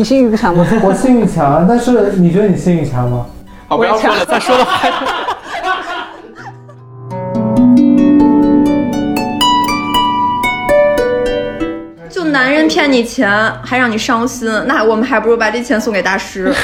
[0.00, 0.66] 你性欲强吗？
[0.82, 3.26] 我性欲强啊，但是你觉得你性欲强吗？
[3.68, 4.88] 好，不要说了，再说的话。
[12.08, 13.30] 就男人骗你钱
[13.62, 16.50] 还让你伤心，那我们还不如把这钱送给大师。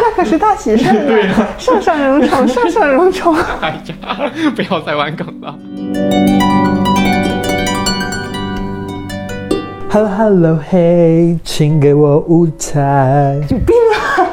[0.00, 1.46] 那可是大喜事 对啊！
[1.58, 3.36] 上上荣宠，上上荣宠。
[3.60, 3.68] 哎
[4.00, 5.54] 呀，不要再玩梗了。
[9.92, 13.38] Hello Hello Hey，请给我舞台。
[13.50, 14.24] 有病啊！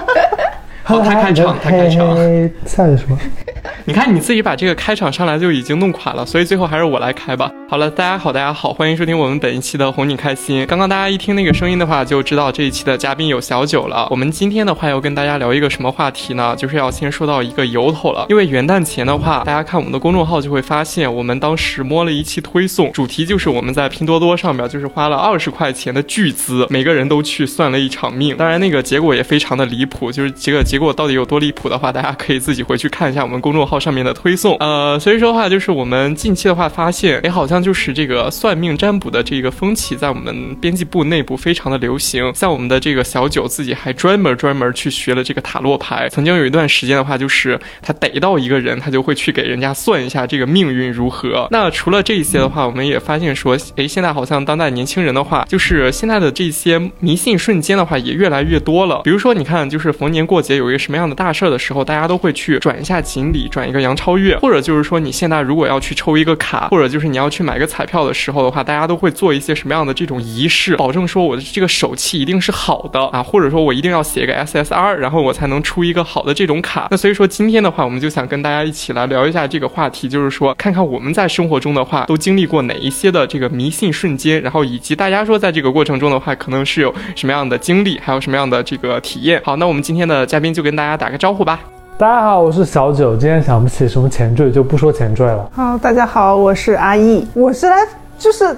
[0.90, 2.18] 好，他开场，他开场。
[2.66, 3.16] 下一个什么？
[3.86, 7.52] 你看你自己把这个开场上来就已经弄垮了，所以最后还是我来开吧。
[7.70, 10.66] 好了，大家好，大家好，欢迎收听我们本一期的哄你开心。
[10.66, 14.08] 刚刚大家一听那个声音的话，就知道这一期的嘉宾有小九了。
[14.10, 16.56] 我们今天的话要跟大家聊一个什么话题呢？
[16.58, 18.26] 就是要先说到一个由头了。
[18.30, 28.36] 因为元旦前的话，大家看我们的公众号就会发现，我们当时摸了一期推送，主题就是我们在拼多多上面就是花了二十块钱的巨资，每个人都去算了一场命。
[28.36, 34.56] 当然那个结果也非常的离谱，就是这个结如果到底有多离谱的话，大家可以自己回去看一下我们公众号上面的推送。
[34.62, 42.34] 呃，所以说的话，就是我们近期的话发现，哎，好像就是这个算命占卜的这个风气在我们编辑部内部非常的流行。
[42.34, 46.08] 像我们的这个小九自己还专门专门去学了这个塔罗牌。
[46.08, 51.46] 曾经有一段时间的话，就是他逮到一个人，他就会去给人家算一下这个命运如何。
[51.52, 59.02] 那除了这些的话，我们也发现说，哎，现在好像当代年轻人的话，就是现在的这些迷信瞬间的话也越来越多了。
[59.04, 76.88] 比如说，你看，就是逢年过节有一个什么样的大事儿的时候，大家都会去转一下锦鲤，转一个杨超越，或者就是说你现在如果要去抽一个卡，或者就是你要去买个彩票的时候的话，大家都会做一些什么样的这种仪式，保证说我的这个手气一定是好的啊，或者说我一定要写一个 SSR，然后我才能出一个好的这种卡。
[76.92, 89.42] 那所以说今天的话，我们就想跟大家一起来聊一下这个话题，就是说看看我们在生活中的话都经历过哪一些的这个迷信瞬间，然后以及大家说在这个过程中的话，可能是有什么样的经历，还有什么样的这个体验。
[89.44, 91.60] 好，那我们今天的嘉宾就跟大家打个招呼吧。
[91.98, 93.16] 大家好，我是小九。
[93.18, 95.50] 今天想不起什么前缀，就不说前缀了。
[95.54, 97.76] 好，大家好，我是阿易，我是来
[98.18, 98.58] 就是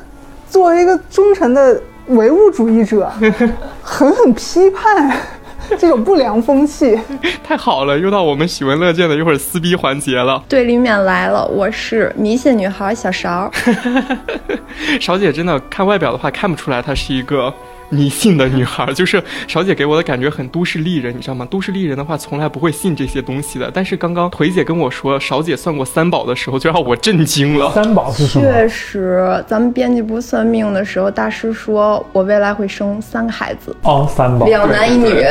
[0.50, 3.12] 作为一个忠诚的唯物主义者，
[3.82, 5.18] 狠狠批判
[5.80, 7.00] 这种不良风气。
[7.44, 10.44] 太好了，又到我们喜闻乐见的一会儿撕逼环节了。
[10.48, 13.50] 对立面来了，我是迷信女孩小勺。
[15.02, 17.52] 勺姐真的看外表的话，看不出来她是一个
[17.92, 21.46] 迷信的女孩，就是勺姐给我的感觉很都市丽人，你知道吗？
[21.52, 23.70] 都市丽人的话，从来不会信这些东西的。
[23.72, 27.70] 但是刚刚腿姐跟我说勺姐算过三宝的时候，就让我震惊了。
[27.72, 28.46] 三宝是什么？
[28.46, 35.22] 确实，咱们编辑部算命的时候，大师说我未来会生三个孩子，哦，三宝两男一女。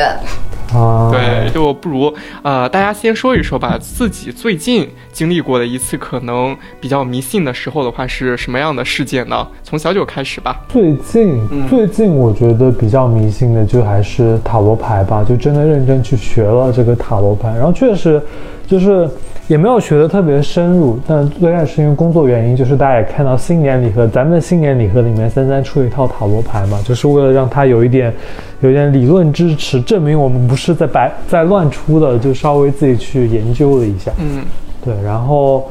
[0.73, 1.11] 啊。
[1.11, 9.45] 对，就不如呃，大家先说一说吧，自己最近经历过的一次可能比较迷信的时候的话是什么样的事件呢？
[9.63, 10.61] 从小九开始吧。
[10.69, 18.21] 最近、嗯最近我觉得比较迷信的就还是塔罗牌吧，就真的认真去学了这个塔罗牌，然后确实
[18.67, 19.09] 就是
[19.47, 28.13] 也没有学的特别深入，但最开始是因为工作原因，就是大家也看到新年礼盒，咱们的新年礼盒里面三三出了一套塔罗牌嘛，就是为了让它有一点
[28.61, 34.11] 有一点理论支持，证明我们不是在白在乱出的，就稍微自己去研究了一下。
[34.19, 34.43] 嗯，
[34.85, 35.69] 对，然后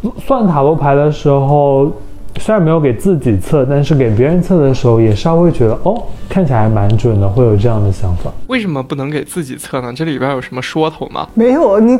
[0.00, 1.92] 算算塔罗牌的时候，
[2.38, 8.30] 虽然没有给自己测，但是给别人测的时候，也稍微觉得哦，看起来还蛮准的，会有这样的想法。
[8.48, 9.92] 为什么不能给自己测呢？
[9.94, 11.26] 这里边有什么说头吗？
[11.34, 11.98] 没有你，你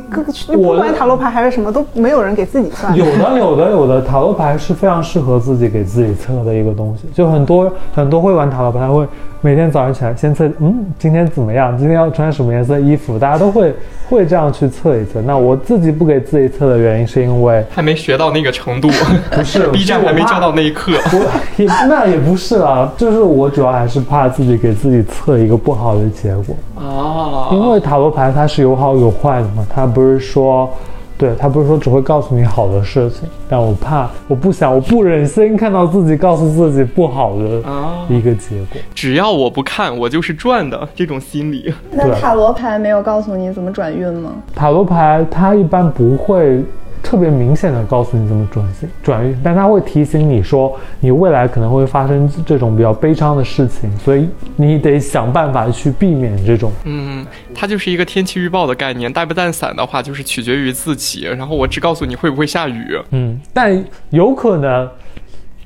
[0.57, 2.95] 不我管塔罗牌还是什么，都没有人给自己算。
[2.95, 7.09] 有的，有的，有的塔罗牌是非常适合自己给自己测的一个东西。
[7.15, 9.07] 就很多很多会玩塔罗牌，他会
[9.41, 11.77] 每天早上起来先测，嗯，今天怎么样？
[11.79, 13.19] 今天要穿什么颜色衣服？
[13.19, 13.75] 大家都会
[14.09, 15.21] 会这样去测一测。
[15.23, 18.89] 那我自己不给自己测的原因，是因为还没学到那个程度，
[19.31, 20.93] 不是 B 站还没教到那一刻。
[21.13, 30.69] 我也那也不是啊，就是我主要还是怕自己给自己测一个不好的结果，啊因为塔罗牌它是有好有坏的嘛，它不是说，
[31.17, 38.81] 对，它不是说只会告诉你好的事情，但我怕，我不想，我不忍心看到自己告诉自己不好的啊一个结果。
[38.95, 41.73] 只要我不看，我就是赚的这种心理。
[41.93, 44.33] 那塔罗牌没有告诉你怎么转运吗？
[44.55, 46.63] 塔罗牌它一般不会
[47.07, 56.73] 特别明显的告诉你怎么转型转运，但它会提醒你说你未来可能会发生这种比较悲伤的事情，所以你得想办法去避免这种。
[56.83, 57.25] 嗯，
[57.55, 61.23] 它就是一个天气预报的概念，带不带伞的话，就是取决于自己。
[61.27, 62.99] 然后我只告诉你会不会下雨。
[63.11, 64.91] 嗯，但有可能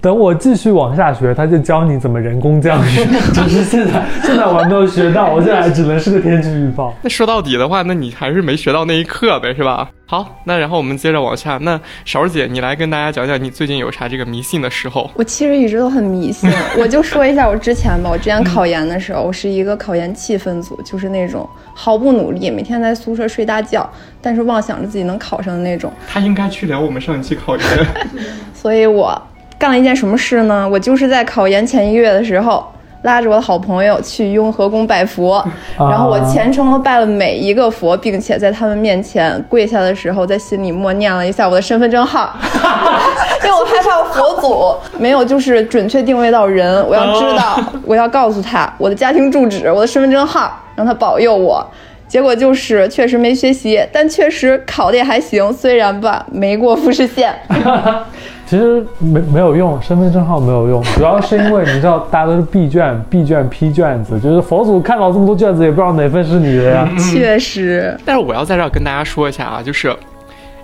[0.01, 3.05] 等我继续往下学，他就教你怎么人工降雨。
[3.35, 6.95] 只是现在现在我还没有学到，我现在只能是个天气预报。
[7.03, 9.91] 那说到底的话，那你还是没学到那一课呗，是吧？
[10.07, 11.59] 好，那然后我们接着往下。
[11.59, 15.09] 那勺儿姐，你来跟大家讲讲你最近有啥这个迷信的时候？
[15.15, 16.51] 我其实一直都很迷信，
[16.81, 18.09] 我就说一下我之前吧。
[18.11, 23.89] 我之前考研的时候，我是一个考研气氛组，就是那种毫不努力，每天在宿舍睡大觉，
[24.23, 25.93] 但是妄想着自己能考上的那种。
[26.09, 27.67] 他应该去聊我们上一期考研。
[28.53, 29.21] 所以我
[29.61, 30.67] 干了一件什么事呢？
[30.69, 32.65] 我就是在考研前一个月的时候。
[33.03, 35.43] 拉着我的好朋友去雍和宫拜佛，
[35.79, 42.31] 然后我虔诚的拜了每一个佛，并且在他们面前跪下的时候，在心里默念了一下我的身份证号，
[43.43, 51.67] 因为我害怕佛祖没有就是准确定位到人，我要知道，我要告诉他我的家庭住址、我的身份证号，让他保佑我。
[52.07, 57.35] 结果就是确实没学习，但确实考的也还行，虽然吧没过复试线。
[58.51, 66.89] 其实没没有用，身份证号没有用， 主要是因为你知道，大家都是 B 卷、 B 卷批卷子，就是佛祖看到这么多卷子，也不知道哪份是你的呀。
[66.99, 69.95] 确实，但是我要在这儿跟大家说一下啊，就是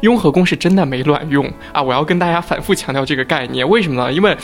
[0.01, 1.81] 雍和宫是真的没卵用啊！
[1.81, 4.13] 我要跟大家反复强调这个概念，为什么呢？
[4.13, 4.37] 因为，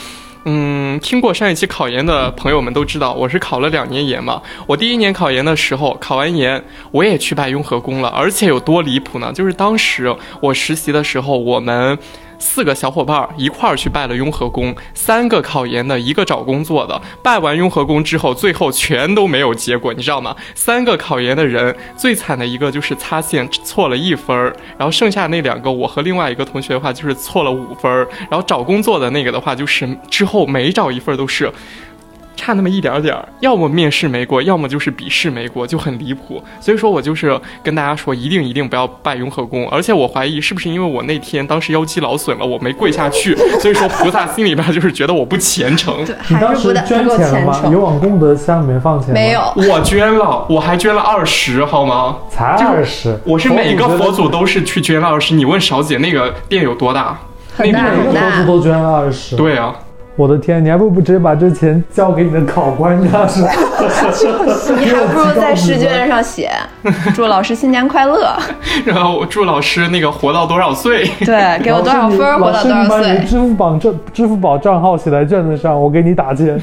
[0.45, 4.41] 嗯，听过上一期考研的朋友们都知道，我是考了两年研嘛。
[4.65, 9.33] 我第一年考研的时候，考完研我也去拜雍和宫了，而且有多离谱呢？
[9.33, 11.99] 就是当时我实习的时候，我们。
[12.43, 17.01] 四个小伙伴一块儿去拜了雍和宫，三个考研的，一个找工作的。
[17.23, 20.35] 拜完雍和宫之后，最后全都没有结果，你知道吗？
[20.53, 31.49] 三个考研的人，最惨的一个就是擦线错了一分儿，然后剩下那两个，我和另外一个同学的话就是错了五分儿，然后找工作的那个的话就是之后每找一份都是。
[32.35, 36.43] 差那么一点点儿，要么面试没过，要么就是笔试没过，就很离谱。
[36.59, 39.67] 所以说我就是跟大家说，一定一定不要拜雍和宫。
[39.69, 45.95] 而且我怀疑是不是因为我那天当时腰肌劳损了，我没跪下去，所以说菩萨心里边就是觉得我不虔诚。
[46.27, 47.61] 你当时捐钱了吗？
[47.71, 49.41] 有往功德箱里面放钱没有？
[49.55, 52.17] 我捐了，我还捐了二十，好吗？
[52.29, 53.19] 才二十。
[53.25, 55.33] 我是每个佛祖都是去捐了二十。
[55.33, 57.17] 你问勺姐那个店有多大？
[57.55, 58.31] 很大很大。
[58.31, 59.35] 佛祖都捐了二十。
[59.35, 59.75] 对啊。
[60.15, 66.51] 我的天，你还不如直接把这钱交给你的考官， 你要是，你还不如在试卷上写
[67.15, 68.31] “祝老师新年快乐”，
[68.85, 71.09] 然后祝老师那个活到多少岁？
[71.21, 72.97] 对，给我多少分，活到多少岁？
[72.97, 76.61] 老师，你把你支付宝账支付宝账号写在卷子上，我给你打钱。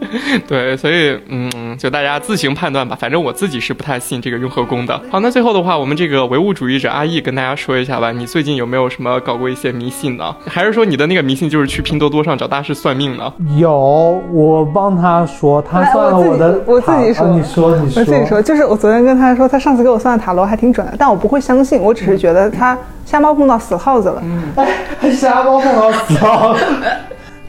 [0.46, 2.96] 对，所以嗯，就大家自行判断吧。
[2.98, 5.00] 反正我自己是不太信这个雍和宫的。
[5.10, 8.12] 好，那最后的话，我们这个唯物主义者阿易跟大家说一下吧。
[8.12, 10.34] 你最近有没有什么搞过一些迷信呢？
[10.46, 13.32] 还是说你的那个迷信就是去拼多多上找大师算命呢？
[13.56, 24.22] 有，我帮他说，他算了我的，我自己说，你说，你说，我自己说，就是我昨天跟他说，他上次给我算的塔罗还挺准的，但我不会相信，我只是觉得他瞎猫碰到死耗子了。
[24.22, 26.64] 嗯，瞎猫碰到死耗子。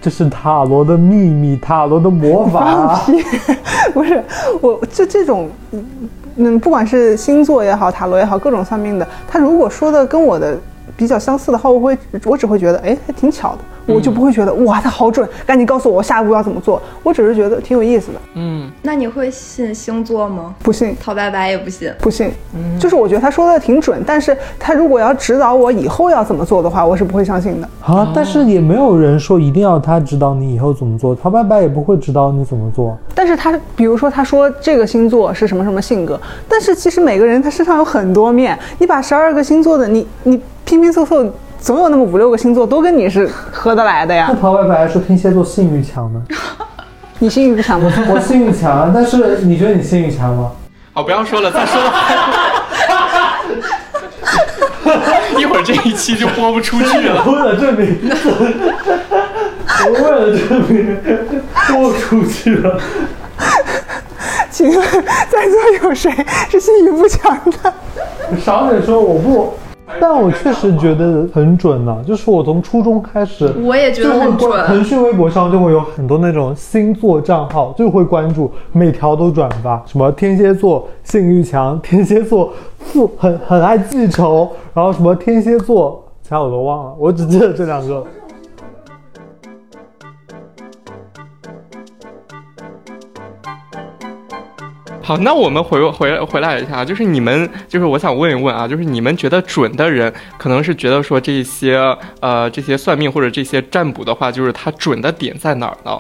[0.08, 2.98] 这是塔罗的秘密，塔罗的魔法。
[3.94, 4.24] 不是，
[4.62, 5.50] 我就这种，
[6.38, 10.58] 嗯，不管是星座也好，塔罗也好，各种算命的，他如果说的跟我的
[10.98, 13.60] 比较相似的话，我会，我只会觉得，哎，还挺巧的。
[13.86, 16.82] 我就不会觉得哇，他好准，赶紧告诉我下一步要怎么做。
[17.04, 18.20] 我只是觉得挺有意思的。
[18.34, 20.54] 嗯，那你会信星座吗？
[20.62, 20.94] 不信。
[21.02, 21.90] 陶白白也不信。
[22.02, 22.30] 不信。
[22.54, 27.70] 嗯，就是我觉得他说的挺准，但是他如果要指导我以后要怎么做的话，我是不会相信的。
[27.82, 32.98] 啊，但是也没有人说一定要他指导你以后怎么做，陶白白也不会指导你怎么做。
[33.16, 41.26] 但是他比如说他说这个星座是什么什么性格，但是其实每个人他身上有很多面，你把十二个星座的你你拼拼凑凑。
[41.60, 44.28] 总有那么五六个星座都跟你是合得来的呀。
[44.30, 46.22] 那陶白白说天蝎座性欲强呢？
[47.18, 47.92] 你性欲不强吗？
[48.10, 50.52] 我性欲强，但是你觉得你性欲强吗？
[50.94, 51.94] 好，不要说了，再说了。
[55.40, 57.24] 一会儿这一期就播不出去了。
[57.26, 57.98] 为了证明，
[59.86, 61.00] 我为了证明
[61.70, 62.80] 播出去了。
[64.52, 64.80] 请问
[65.30, 66.12] 在座有谁
[66.50, 67.74] 是性欲不强的？
[68.40, 69.58] 少点说，我不。
[70.00, 74.66] 但我确实觉得很准呢，就是我从初中开始，我也觉得很准。
[74.66, 88.04] 腾讯微博上就会有很多那种星座账号，就会关注，每条都转发，什么天蝎座性欲强，天蝎座富很很爱记仇，然后什么天蝎座，其他我都忘了，我只记得这两个。
[95.08, 101.78] 好，那我们回回回来一下，就是你们，就是我想问一问啊，就是你们觉得准的人，可能是觉得说这些
[102.20, 105.98] 呃这些算命或者这些占卜的话，就是它准的点在哪儿呢？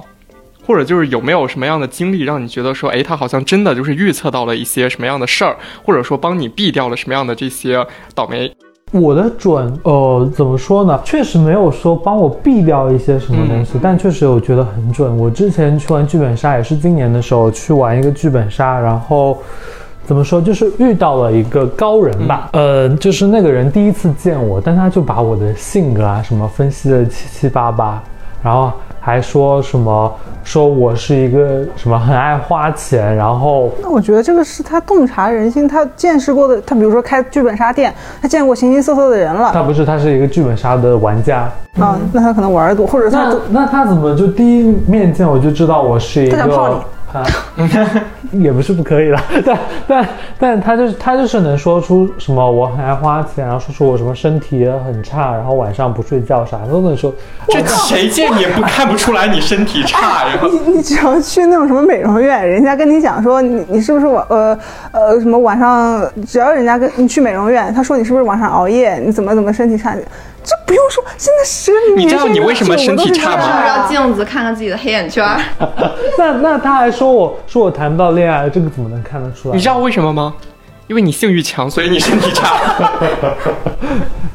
[0.66, 8.54] 或者就是有没有什么样的经历让你觉得说，哎，他好像真的就是预测到了一些什么样的事儿，或者说帮你避掉了什么样的这些倒霉？
[8.92, 11.00] 我的准，呃，怎么说呢？
[11.04, 15.18] 确实没有说帮我避掉一些什么东西，但确实我觉得很准。
[15.18, 19.38] 我之前去玩剧本杀也是今年的时候去玩一个剧本杀，然后
[20.06, 28.02] 怎么说，就是遇到了一个高人吧，呃，就是那个人第一次见我，但他就把我的性格啊什么分析的七七八八，
[28.42, 28.72] 然后
[29.08, 41.50] 还说什么说我是一个什么很爱花钱，然后那我觉得这个是他洞察人心，他见识过的，他比如说开剧本杀店，他见过形形色色的人了，他不是他是一个剧本杀的玩家，
[41.80, 46.76] 啊，那他可能玩的多，或者他那那他怎么就第一面见我就知道我是一个他想泡你
[47.14, 47.26] 啊，
[48.32, 50.08] 也不是不可以了， 但但
[50.40, 57.14] 但他就是他就是能说出什么我很爱花钱，然后说出我什么身体也很差，然后晚上不睡觉，啥都能说。
[57.48, 60.40] 这谁见你也不看不出来你身体差呀？
[60.52, 64.58] 你你只要去那种什么美容院，人家跟你讲说你你是不是晚呃
[64.92, 69.96] 呃什么晚上，只要人家跟你去美容院，他说你是不是晚上熬夜，你怎么怎么身体差，
[70.44, 75.26] 这不用说，现在十个你知道你为什么身体差吗这样照照镜子看看自己的黑眼圈。
[76.18, 79.56] 那那他还说我说我谈不到恋爱，这个怎么能看得出来？
[79.56, 80.34] 你知道为什么吗？
[80.88, 82.56] 因为你性欲强，所以你身体差。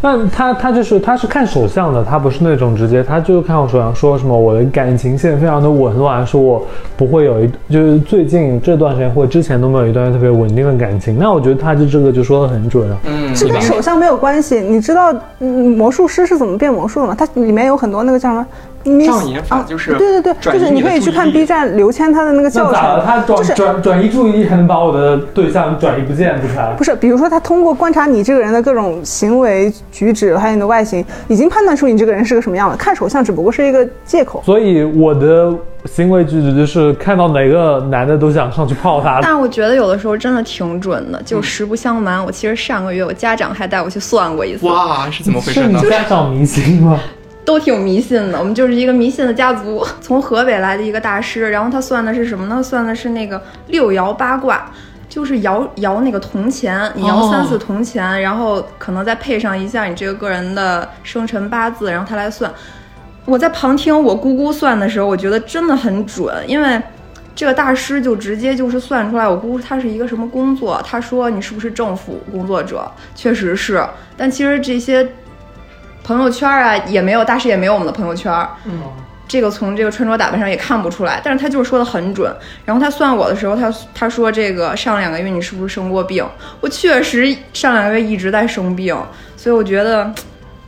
[0.02, 11.16] 那他他就是他是看手相的，他不是那种直接，他就是看我手相说什么我的感情线非常的紊乱，说我不会有一就是最近这段时间或之前都没有一段特别稳定的感情。
[11.18, 12.98] 那我觉得他就这个就说的很准啊。
[13.04, 14.60] 嗯，这跟手相没有关系。
[14.60, 17.14] 你知道，嗯，魔术师是怎么变魔术的吗？
[17.16, 18.46] 它里面有很多那个叫什么？
[18.84, 22.98] 你障眼法就是对对对，就是你可以去看 B 站刘谦他的那个教那咋了？
[22.98, 26.54] 程，他转就是转转移注意力，还能把我的对象转移不见不是？
[26.78, 32.76] 不是，比如说他通过观察你这个人的各种行为举止，还有你的外形，已经判断出你这个人是个什么样了。
[32.76, 34.42] 看手相只不过是一个借口。
[34.44, 39.20] 所以我的行为举止就是看到哪个男的都想上去泡他。
[39.22, 45.90] 但我觉得有的时候真的挺准的，就实不相瞒，我其实上个月我家长还带我去算过一次，哇，是怎么回是你事呢？
[45.90, 47.00] 家长迷信吗？
[47.44, 48.38] 都挺迷信的。
[48.38, 52.62] 我们就是一个迷信的家族， 从河北来的一个大师，然后他算的是什么呢？
[52.62, 54.70] 算的是那个六爻八卦。
[55.08, 62.50] 就是摇摇那个铜钱，你摇哦三次铜钱，然后可能再配上一下你这个个人的生辰八字，然后他来算。
[63.26, 66.80] 我在旁听我姑姑算的时候，我觉得真的很准，因为
[67.36, 75.06] 这个大师就直接就是算出来我姑姑她是一个什么工作，他说你是不是政府工作者，确实是，但其实这些
[76.04, 78.32] 朋友圈啊也没有大师也没有我们的朋友圈，
[78.64, 78.82] 嗯，
[79.28, 82.34] 这个从这个穿着打扮上也看不出来，但是他就是说的很准。
[82.64, 86.26] 然后他算我的时候，他他说这个上两个月你是不是生过病？
[86.60, 88.96] 我确实上两个月一直在生病，
[89.36, 90.12] 所以我觉得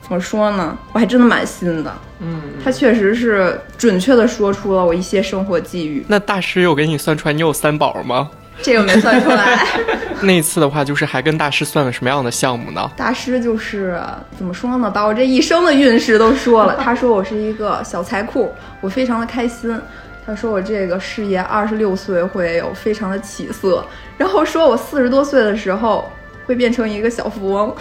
[0.03, 1.93] 怎么说呢，我还真的蛮信的。
[2.21, 8.31] 嗯，他确实是准确的说出了我一些生活际遇，那大师有给你算出来你有三宝吗？
[8.63, 9.59] 这个没算出来。
[10.23, 12.89] 那一次的话，就是还跟大师算了什么样的项目呢？
[12.97, 14.01] 大师就是
[14.37, 16.77] 怎么说呢，把我这一生的运势都说了。
[16.83, 19.79] 他说我是一个小财库，我非常的开心。
[20.27, 23.85] 他说我这个事业二十六岁会有非常的起色，
[24.17, 26.11] 然后说我四十多岁的时候
[26.47, 27.75] 会变成一个小富翁。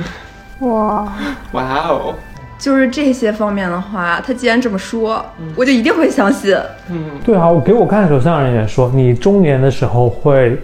[0.60, 1.12] 哇，
[1.52, 2.14] 哇哦，
[2.58, 6.56] 就是这些方面的话，他既然这么说，我就一定会相信。
[6.90, 10.58] 嗯，对啊，我给我看手相的人也说，你中年的时候会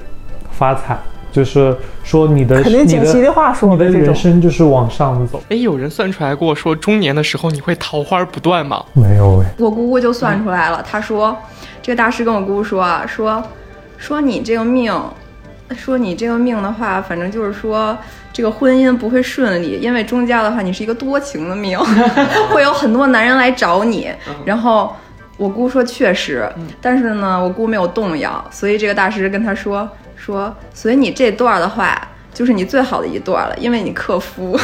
[0.51, 0.97] 发财，
[1.31, 4.15] 就是说你的肯定你锦旗的话说你的人。
[4.15, 5.43] 生就是往上走。
[5.49, 8.85] 哎，有人算出来过，说中年的时候你会桃花不断吗？
[8.95, 11.37] 没有哎，我姑姑就算出来了，她说，
[11.83, 13.43] 这个大师跟我姑姑说啊，说
[13.99, 14.93] 说你这个命，
[15.75, 17.97] 说你这个命的话，反正就是说
[18.33, 21.79] 这个婚姻不会顺利，因为中间的话你是一个多情的命，
[22.51, 24.11] 会有很多男人来找你。
[24.45, 24.95] 然后
[25.37, 26.51] 我姑说确实，
[26.81, 32.09] 但是呢，我姑没有动摇，所以这个大师跟她说说，所以你这段的话。
[32.35, 34.59] 就是你最好的一段了，因为你克夫，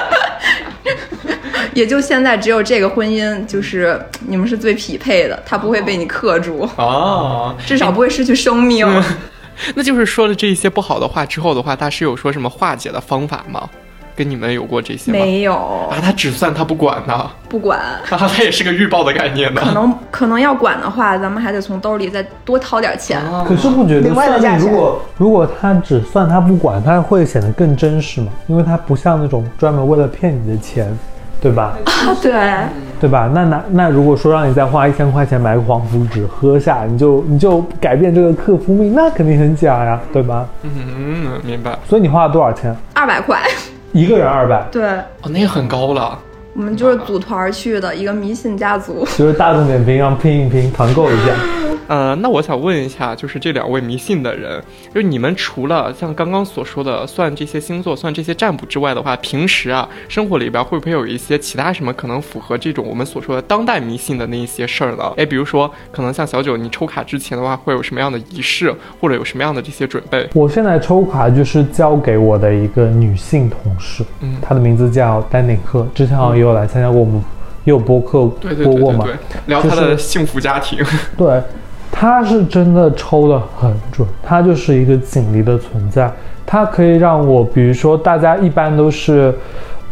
[1.74, 8.86] 也就现在只有这个婚姻，就是你们是最匹配的，他不会被你克住，哦，至少不会失去生命。
[9.74, 13.68] 那就是说了这些不好的话之后的话，大师有说什么化解的方法吗？
[14.14, 15.18] 跟你们有过这些吗？
[15.18, 15.54] 没有
[15.90, 19.60] 啊，，他只算他不管呢，不管，啊， 他也是个预报的概念呢。
[19.62, 23.20] 可能可能要管的话，咱们还得从兜里再多掏点钱。
[23.46, 28.32] 可是不觉得另外的算命，价钱如果如果他只算他不管，他会显得更真实嘛？
[28.46, 30.96] 因为他不像那种专门为了骗你的钱，
[31.46, 31.78] 对吧？
[31.84, 32.32] 啊，对，
[33.02, 33.30] 对吧？
[33.32, 40.44] 那那那如果说让你再花一千块钱买个黄符纸喝下，你就你就改变这个克夫命，那肯定很假呀，对吧？
[40.64, 41.78] 嗯，明白。
[41.88, 42.74] 所以你花了多少钱？
[42.94, 43.40] 二百块。
[43.92, 44.88] 一个人二百，对，
[45.22, 46.18] 哦，那个很高了。
[46.54, 49.06] 我们就是组团去的一个迷信家族。
[49.16, 51.32] 就是大众点评上拼一拼，团购一下。
[51.86, 54.62] 呃，那我想问一下，就是这两位迷信的人，
[54.94, 65.12] 就是你们除了像刚刚所说的算这些星座、算这些占卜之外的话，平时啊，生活里边会不会有一些其他什么可能符合这种我们所说的当代迷信的那一些事儿呢？
[65.16, 70.28] 哎，比如说，可能像小九，你抽卡之前的话，会有什么样的仪式，或者有什么样的这些准备？
[70.34, 77.22] 我现在抽卡就是交给我的一个女性同事，嗯她的名字叫丹宁克，之前好像也有来参加过我们
[77.64, 80.78] 也有播客对对播过嘛对对对，，聊他的幸福家庭。
[81.16, 81.42] 对，
[81.98, 86.12] 他是真的抽的很准，他就是一个锦鲤的存在，
[86.44, 89.34] 它可以让我，比如说大家一般都是，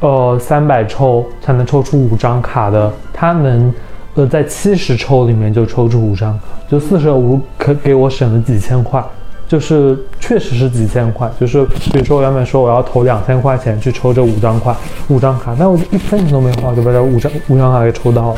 [0.00, 3.73] 呃，三百抽才能抽出五张卡的，他能，
[4.16, 9.02] 呃，在七十抽里面就抽出五张，就四舍五入可给我省了几千块。
[9.46, 14.75] 就是确实是几千块，就是比如说我原本说我要投两千块钱去抽这五张块
[15.08, 18.37] 五张卡，但我就一分钱都没花就把这五张五张卡给抽到了，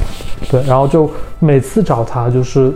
[0.50, 1.08] 对，然后就
[1.38, 2.73] 每次找他就是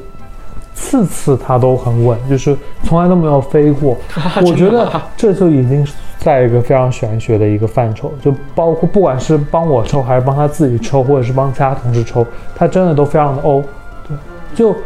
[0.75, 3.97] 次次他都很稳，就是从来都没有飞过。
[4.45, 5.87] 我觉得这就已经
[6.19, 13.63] 在一个非常玄学的一个范畴，就包括不管是帮我抽，还是帮他自己抽，或者是帮其他同事抽，他真的都非常的欧。
[14.07, 14.17] 对，
[14.55, 14.77] 就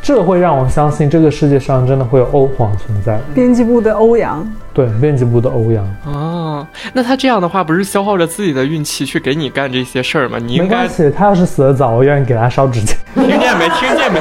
[0.00, 3.18] 这会让我相信这个世界上真的会有欧皇存在。
[3.34, 4.46] 编辑部的欧阳，
[4.78, 10.38] 对，编辑部的欧阳，哦，那他这样的话，不是消耗着自己的运气去给你干这些事儿吗？
[10.40, 12.96] 你应该没关系，他要是死得早，我愿意给他烧纸钱。
[13.16, 13.68] 听见没？
[13.70, 14.20] 听见没？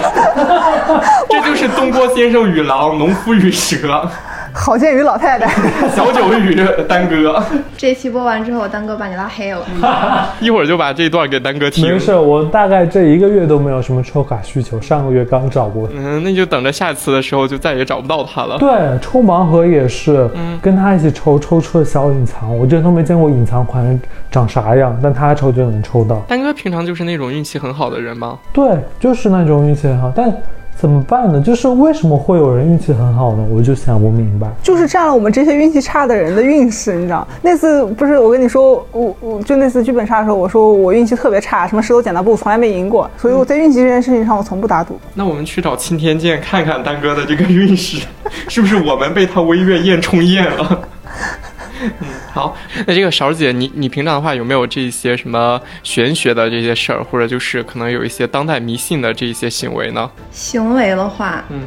[1.30, 4.10] 这就是东郭先生与狼，农夫与蛇，
[4.58, 5.48] 郝建宇老太太，
[5.96, 6.56] 小九与
[6.88, 7.42] 丹哥。
[7.78, 9.64] 这期播完之后，丹哥把你拉黑了。
[10.42, 12.00] 一会儿就把这段给丹哥听没。
[12.00, 15.88] 事，我大概这一个月都没有什么抽卡需求，上个月刚找过。
[15.94, 18.58] 嗯，那就等着下次的时候就再也找不到他了。
[18.58, 20.28] 对，抽盲盒也是，
[20.62, 24.00] 跟他一起抽，抽出了小隐藏，我之前都没见过隐藏款
[24.32, 26.18] 长啥样，但他抽就能抽到。
[26.28, 28.40] 丹哥平常就是那种运气很好的人吗？
[28.52, 30.34] 对，就是那种运气很好，但
[30.80, 31.42] 怎么办呢？
[31.42, 33.44] 就是为什么会有人运气很好呢？
[33.52, 34.48] 我就想不明白。
[34.62, 37.28] 就是占了我们这些运气差的人的运势，你知道？
[37.42, 45.00] 那次不是我跟你说，我我就那次剧本杀的时候，我说我运气特别差，什么石头剪刀布从来没赢过，所以我在运气这件事情上我从不打赌。
[45.16, 48.06] 那我们去找青天剑看看丹哥的这个运势，
[48.48, 50.80] 是不是我们被他微月宴冲艳了？
[51.82, 51.92] 嗯，
[52.34, 60.10] 好，那这个勺姐，你你平常的话有没有这些什么玄学的这些事儿，或者就是可能有一些当代迷信的这些行为呢？
[60.32, 61.62] 行为的话，嗯，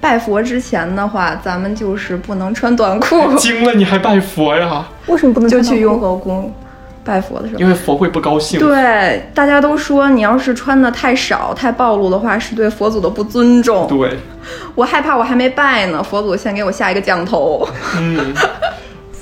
[0.00, 4.86] 拜佛之前的话，咱们就是不能穿短裤， 惊了，你还拜佛呀？
[5.06, 6.52] 为什么不能穿短裤就去雍和宫
[7.04, 7.68] 拜佛的时候因。
[7.68, 8.60] 为佛会不高兴。
[8.60, 13.88] 对，大家都说你要是穿的太少、太暴露的话，是对佛祖的不尊重。
[13.88, 14.16] 对，
[14.76, 17.68] 我害怕我还没拜呢，佛祖先给我下一个降头。
[17.98, 18.32] 嗯，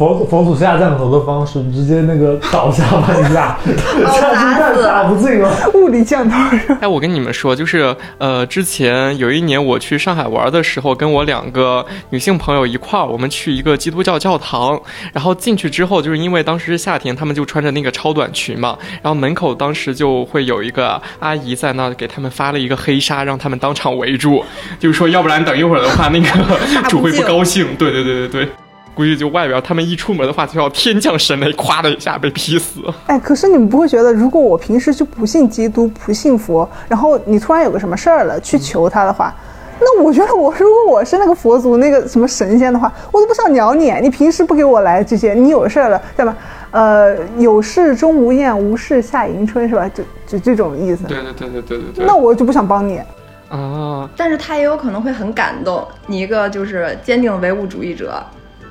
[0.00, 3.58] 佛佛祖下降头的方式，直接那个倒下半下
[4.58, 5.54] 砸死打不进了。
[5.76, 6.38] 物理降头？
[6.80, 14.80] 哎，我跟你们说，就是呃，之前有一年我去上海玩的时候，跟我两个女性朋友一块儿，我们去一个基督教教堂，
[15.12, 24.42] 然后进去之后，就是因为当时是夏天，他们就穿着那个超短裙嘛，然后门口当时就会有一个阿姨在那给他们发了一个黑纱，让他们当场围住，
[24.78, 27.76] 就是说要不然等一会儿的话，那个主会不高兴。
[27.76, 28.48] 对对对对对。
[28.94, 32.80] 估计就外边他们一出门的话，就要天降神雷，咵的一下被劈死。
[33.06, 39.34] 哎，可是你们不会觉得，如果我平时就不信基督、不信佛，然后你突然有个什么事儿了，去求他的话，
[39.80, 43.90] 那我觉得我如果我是那个佛祖那个什么神仙的话，我都不想鸟你。
[44.02, 46.36] 你平时不给我来这些，你有事儿了，对吧？
[46.72, 49.88] 呃，有事钟无艳，无事夏迎春，是吧？
[49.88, 51.04] 就就这种意思。
[51.04, 52.06] 对对对对对对对。
[52.06, 53.00] 那我就不想帮你。
[53.48, 58.22] 啊，但是他也有可能会很感动，你一个就是坚定的唯物主义者，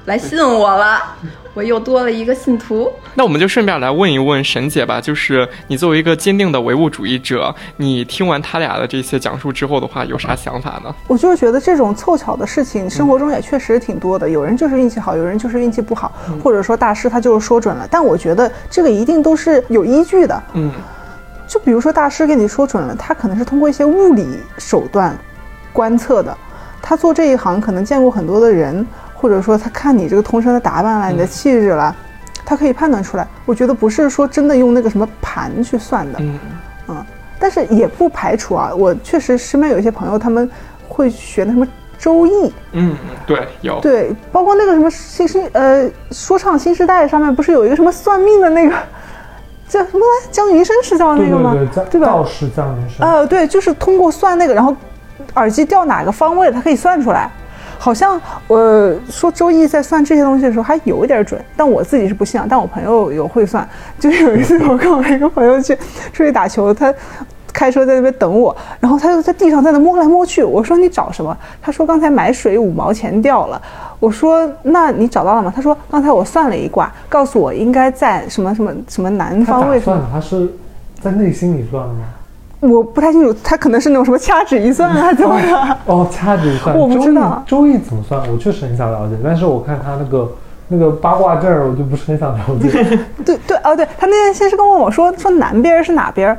[0.05, 1.01] 来信我了，
[1.53, 2.91] 我又多了一个信徒。
[3.13, 10.93] 那我们就顺便来问一问沈姐吧，就是你作为一个坚定的唯物主义者，你听完他俩的这些讲述之后的话，有啥想法呢？
[11.07, 14.27] 我就是觉得这种凑巧的事情，生活中也确实挺多的。
[14.27, 16.11] 有人就是运气好，有人就是运气不好，
[16.43, 17.87] 或者说大师他就是说准了。
[17.91, 20.43] 但我觉得这个一定都是有依据的。
[20.53, 20.71] 嗯，
[21.47, 24.25] 就比如说大师给你说准了，他可能是通过一些物理
[24.57, 25.15] 手段
[25.71, 26.35] 观测的。
[26.81, 28.87] 他做这一行可能见过很多的人，
[29.19, 31.93] 或者说他看你这个通身的打扮了，你的气质了，
[32.45, 33.27] 他可以判断出来。
[33.45, 36.19] 我觉得不是说真的用那个什么盘去算的。
[36.19, 37.05] 嗯
[37.41, 40.49] 但是也不排除啊，我确实身边有一些朋友，他们
[40.89, 41.65] 会学那什么
[41.97, 42.93] 周易，嗯，
[43.25, 48.75] 对，有，对，包括那个什么新新呃说唱新时代上面不是有一个什么算命的那个
[49.69, 50.29] 叫什么来？
[50.31, 51.53] 江云生是叫那个吗？
[51.53, 53.07] 对对，对吧道士降临生。
[53.07, 54.75] 呃，对，就是通过算那个，然后
[55.35, 57.31] 耳机掉哪个方位，它可以算出来。
[57.79, 62.45] 好像呃说周易在算这些东西的时候还有一点准，但我自己是不信啊。
[62.47, 65.73] 但我朋友有会算，就是有一次我跟我一个朋友去
[66.11, 66.93] 出去打球，他
[67.53, 70.43] 开车在那边等我，然后他就在地上在那摸来摸去。
[70.43, 71.35] 我说你找什么？
[71.61, 73.61] 他说刚才买水五毛钱掉了。
[73.99, 75.51] 我说那你找到了吗？
[75.55, 79.79] 他说刚才我算了一卦，告诉我应该在什么什么什么南方位。
[79.79, 80.05] 算的？
[80.11, 80.49] 他是
[81.01, 82.01] 在内心里算的吗？
[82.59, 85.77] 我不太清楚，他可能是那种什么掐指一算啊，怎么的？
[85.85, 86.77] 哦，掐指一算。
[86.77, 88.21] 我不知道周易周易怎么算？
[88.31, 90.31] 我确实很想了解，但是我看他那个
[90.67, 92.69] 那个八卦阵儿，我就不是很想了解。
[93.25, 96.37] 对对哦，对他那天先是跟问我说说南边是哪边，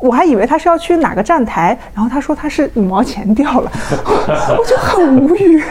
[0.00, 3.70] 我还以为他是要去哪个站台，然后他说他是五毛钱掉了，
[4.58, 5.62] 我就很无语。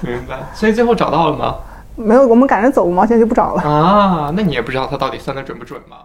[0.00, 0.38] 明白。
[0.54, 1.56] 所以最后找到了吗？
[1.96, 3.62] 没有，我们赶着走，五毛钱就不找了。
[3.62, 5.96] 啊，那你也不知道他到底算的准不准吗？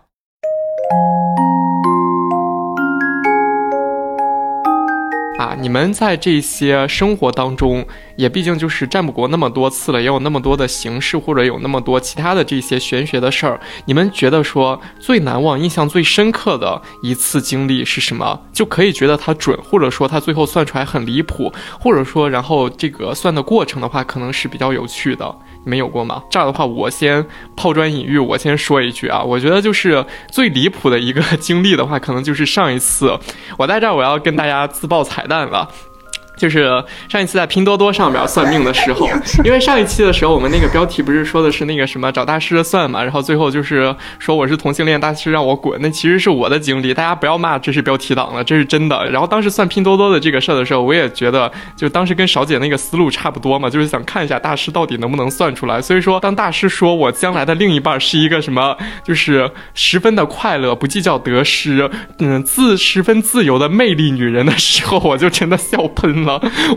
[5.42, 7.84] 啊，你们在这些生活当中，
[8.16, 13.60] 也毕竟就是占卜过那么多次了，也有那么多的形式，或者有那么多其他的这些玄学的事儿。
[13.86, 18.40] 你们觉得说最难忘、印象最深刻的一次经历是什么？
[18.54, 25.36] 就可以觉得它准，或者说它最后算出来很离谱，或者说然后这个算的过程的话，可能是比较有趣的。
[25.64, 26.24] 没有过吗？
[26.30, 33.18] 这样的话，我先抛砖引玉，我先说一句啊，我觉得就是最离谱的一个 经历的话，可能就是上一次
[33.58, 35.70] 我在这儿，我要跟大家自爆彩蛋了。
[36.36, 39.08] 就是上一次在拼多多上面算命的时候，
[39.44, 49.08] 因为上一期的时候我们那个标题不是说的是那个什么找大师算嘛，然后最后就是说我是同性恋，大师让我滚，那其实是我的经历，大家不要骂这是标题党了，这是真的。
[49.12, 55.82] 然后当时算拼多多的这个事儿的时候，我也觉得就当时跟少姐那个思路差不多嘛，就是想看一下大师到底能不能算出来。
[55.82, 61.90] 所以说，当大师说我将来的另一半是一个什么，就是十分的快乐，不计较得失，
[62.20, 66.21] 嗯，自十分自由的魅力女人的时候，我就真的笑喷了。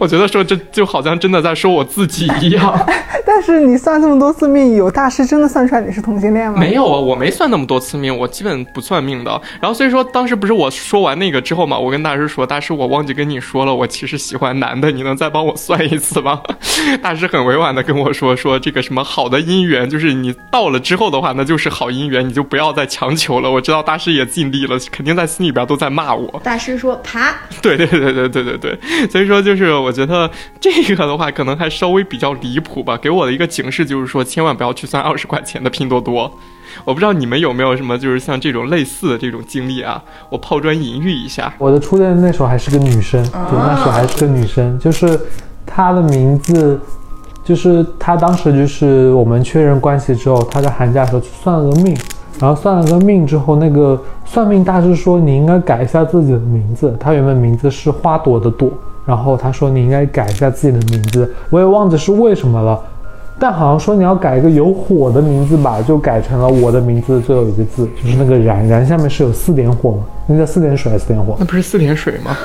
[0.01, 2.79] 我觉得说这就好像真的在说我自己一样。
[3.27, 6.59] 但是你算这么多次命，有大师真的算出来你是同性恋吗？
[6.59, 9.41] 没有啊，我没算那么多次命，我基本不算命的。
[9.61, 16.41] 然后所以说当时不是我说完那个之后嘛，我跟大师说，大师我忘记跟你说了，我其实喜欢男的，你能再帮我算一次吗？
[17.03, 23.51] 大师很委婉的跟我说，说这个什么好的姻缘，就是你到了之后的话，那就是好姻缘，你就不要再强求了。
[23.51, 26.41] 我知道大师也尽力了，肯定在心里边都在骂我。
[26.45, 28.79] 大师说爬， 对对对对对对对，
[29.09, 32.97] 所以说说就是我觉得这个的话，可能还稍微比较离谱吧。
[32.97, 36.31] 给我的一个警示就是说，千万不要去算二十块钱的拼多多。
[36.85, 40.03] 我不知道你们有没有什么就是像这种类似的这种经历啊？
[40.29, 41.53] 我抛砖引玉一下。
[41.59, 45.19] 我的初恋那时候还是个女生，对，那时候还是个女生，就是
[45.67, 46.81] 她的名字，
[47.45, 51.97] 就是她当时就是我们确认关系之后，她在寒假的时候去算了个命，
[52.41, 58.69] 然后算了个命之后，那个算命大师说你应该改一下自己的名字，她原本名字是花朵的朵，
[59.07, 62.81] 然后他说你应该改一下自己的名字，我也忘记是为什么了。
[63.37, 71.45] 但好像说你要改一个有火的名字吧，就改成了我的名字最后一个字，就是那个燃燃下面是有四点火嘛，那叫四点水还是四点火那？
[71.45, 72.37] 不是四点水吗？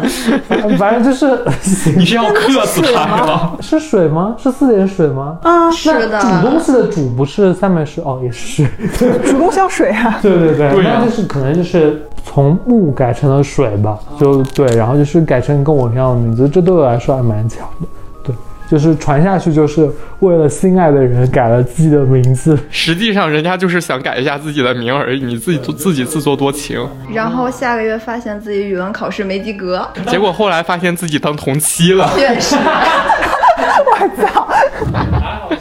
[0.78, 1.38] 反正就是
[1.94, 3.52] 你是要克死他吗？
[3.60, 4.34] 是水吗？
[4.38, 5.36] 是四点水吗？
[5.42, 9.10] 啊，是的，煮东西的煮不是下面是哦，也是水。
[9.26, 10.18] 煮东西要水啊。
[10.22, 17.86] 对对对，对啊那就是可能就是从木改成了水吧，就对，然后就是改成跟我一样的名字，这对我来说还蛮巧的。
[18.24, 18.34] 对，
[18.70, 22.58] 就是传下去，就是为了心爱的人改了自己的名字。
[22.70, 26.88] 实际上人家就是想改一下自己的名而已，你自己自己自作多情。
[27.12, 32.56] 然后下个月发现自己语文考试没及格，结果后来发现自己当同期了，确实。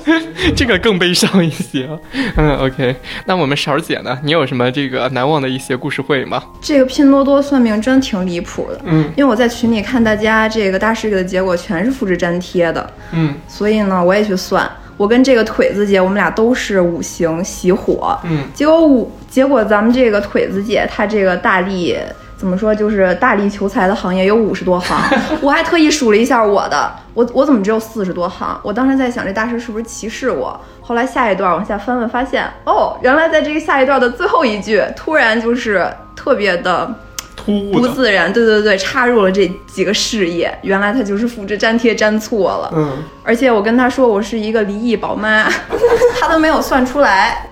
[0.55, 1.89] 这个更悲伤一些。
[2.35, 4.17] 嗯，OK，那我们勺儿姐呢？
[4.23, 6.43] 你有什么这个难忘的一些故事会吗？
[6.61, 14.69] 这个拼多多算命真挺离谱的，嗯因为我在群里看大家这个大师给的结果全是复制粘贴的，嗯所以呢，我也去算。
[14.97, 21.97] 我跟这个腿子姐，我们俩都是五行喜火，嗯结果五结果咱们这个腿子姐她这个大力
[22.41, 24.97] 怎么说，就是大力求财的行业有五十多行，
[25.43, 28.59] 我还特意数了一下我的，我我怎么只有四十多行？
[28.63, 30.59] 我当时在想这大师是不是歧视我？
[30.81, 36.91] 后来下一段往下翻了，发现哦，原来在这个下一段的最后一句，突然就是特别的。
[37.33, 42.71] 突兀的，不自然，对对对，插入了这几个事业，原来他就是复制粘贴粘错了。
[42.75, 45.47] 嗯，而且我跟他说我是一个离异宝妈，
[46.19, 47.47] 他都没有算出来。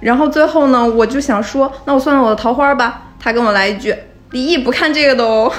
[0.00, 3.02] 然后最后呢，我就想说，那我算算我的桃花吧。
[3.18, 3.96] 他跟我来一句，
[4.34, 5.50] 离异不看这个的哦。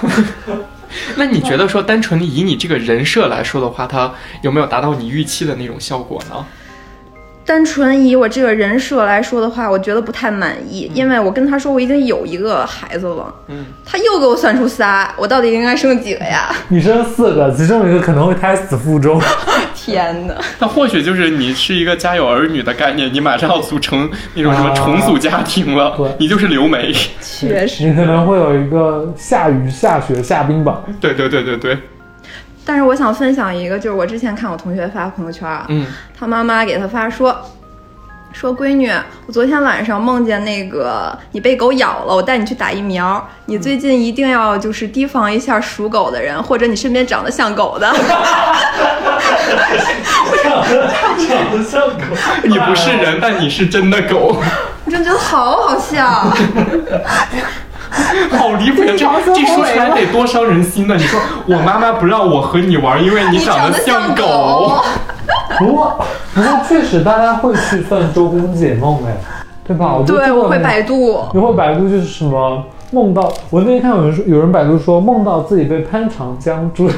[1.18, 6.46] 那你觉得说单纯以你这个人设来说的话，他有没有达到你预期的那种效果呢？
[7.46, 16.50] 单纯以我这个人设来说的话，我觉得不太满意，因为我跟他说我已经有一个孩子了，嗯，他又给我算出仨，我到底应该生几个呀？
[16.70, 19.22] 你生四个，其中一个可能会胎死腹中。
[19.76, 20.34] 天哪！
[20.58, 26.92] 那或许就是你是一个家有儿女的概念，你马上要组成那种什么重组家庭了，对你就是刘梅。
[27.22, 30.78] 确实，你可能会有一个下雨、下雪、下冰雹。
[31.00, 31.78] 对对对对对，
[32.66, 35.86] 但是我想分享一个，就是我之前看我同学发朋友圈啊，嗯，
[36.18, 37.36] 他妈妈给他发说。
[38.34, 38.92] 说闺女，
[39.28, 43.26] 我昨天晚上梦见那个你被狗咬了，我带你去打疫苗。
[43.46, 47.88] 你最近一定要就是提防一下属狗的人，或者你身边长得像狗的。
[50.46, 52.04] 长得像狗，
[52.44, 54.36] 你不是人，但你是真的狗，
[54.84, 56.30] 我真觉得好好笑。
[58.38, 58.94] 好离谱呀！
[58.98, 60.96] 这这说出来得多伤人心呢！
[60.96, 64.74] 你说我妈妈不让我和你玩，因为你长得像狗。
[65.58, 65.98] 不过，
[66.34, 69.16] 不过确实大家会去算周公解梦，哎，
[69.66, 69.96] 对吧？
[69.96, 71.24] 我对，这个我会百度。
[71.34, 73.32] 你会百度就是什么梦到？
[73.50, 76.90] 我那天看有人说，有人百度说梦到自己被潘长江追，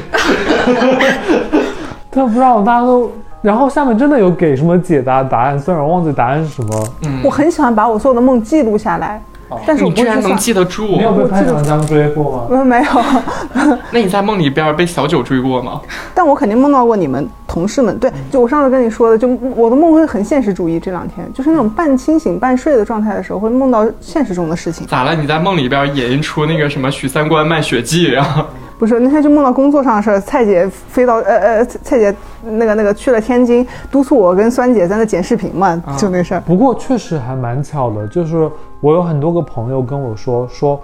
[2.10, 3.10] 但不知道大家都。
[3.40, 6.84] 然后下面真的有给什么解答答案，虽然我忘记答案是什么。
[7.04, 9.22] 嗯我很喜欢把我所有的梦记录下来，
[9.66, 10.36] 但是我你居然能。
[10.36, 11.02] 记得住没？
[11.02, 12.46] 有被潘长江追过吗？
[12.50, 15.80] 嗯，没有， 那你在梦里边被小九追过吗？
[16.14, 17.98] 但我肯定梦到过你们同事们。
[17.98, 20.78] 对，就我上次跟你说的，就我的梦会很现实主义。
[20.78, 24.86] 这两天就是那种半清醒半睡的状态的时候，会梦到现实中的事情。
[24.86, 25.14] 咋了？
[25.14, 28.46] 你在梦里边演绎出那个什么许三观卖血记啊？
[28.78, 30.20] 不是，那天就梦到工作上的事儿。
[30.20, 32.14] 蔡姐飞到呃呃，蔡姐
[32.44, 36.40] 那个那个去了天津，督促我跟酸姐在那剪视频嘛，就那事儿。
[36.42, 38.48] 不过确实还蛮巧的，就是
[38.80, 40.80] 我有很多个朋友跟我说说，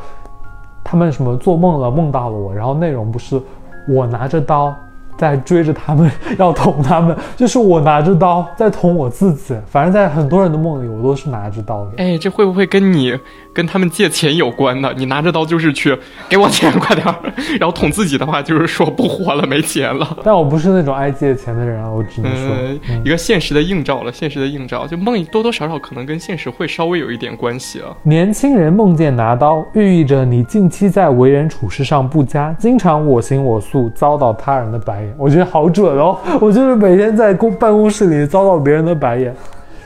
[0.83, 3.41] 他们什么做梦了，梦到了我，然后内容不是
[3.89, 4.75] 我拿着刀
[5.17, 9.57] 在追着他们要捅他们，就是我拿着刀在捅我自己。
[9.69, 11.91] 反正，在很多人的梦里，我都是拿着刀的。
[11.99, 13.17] 哎，这会不会跟你
[13.55, 14.93] 跟他们借钱有关的？
[14.95, 15.97] 你拿着刀就是去
[16.29, 17.15] 给我钱，快点儿。
[17.61, 20.19] 然后捅自己的话，就是说不活了，没钱了。
[20.25, 22.57] 但我不是那种爱借钱的人啊，我只能说，
[22.91, 27.95] 嗯，一个现实的映照了，现实的映照，就梦多多少少可能跟现实会稍微有一点关系啊。
[28.03, 35.15] 年轻人梦见拿刀，寓意着你近期在为人处事上不佳，经常我行我素，遭到他人的白眼。
[35.17, 39.35] 我觉得好准哦，我就是每天在公办公室里遭到别人的白眼。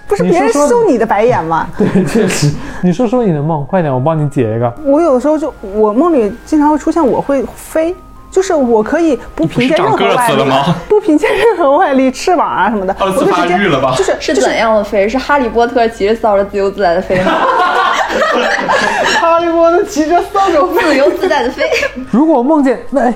[0.09, 1.69] 不是别人你说说收你的白眼吗？
[1.77, 2.51] 对，确实。
[2.83, 4.73] 你说说你的梦，快点，我帮你解一个。
[4.85, 7.95] 我有的时候就我梦里经常会出现我会飞，
[8.31, 15.09] 就是我可以不凭借任何外力子了吗， 不凭借任何外力，翅膀啊什么的，我就直接育了吧就是是怎样的飞？
[15.09, 17.33] 是哈利波特骑着扫帚自由自在的飞吗？
[19.21, 20.69] 哈利波特骑着扫帚。
[20.81, 21.65] 自由自在的飞。
[22.11, 23.15] 如果梦见那，哎，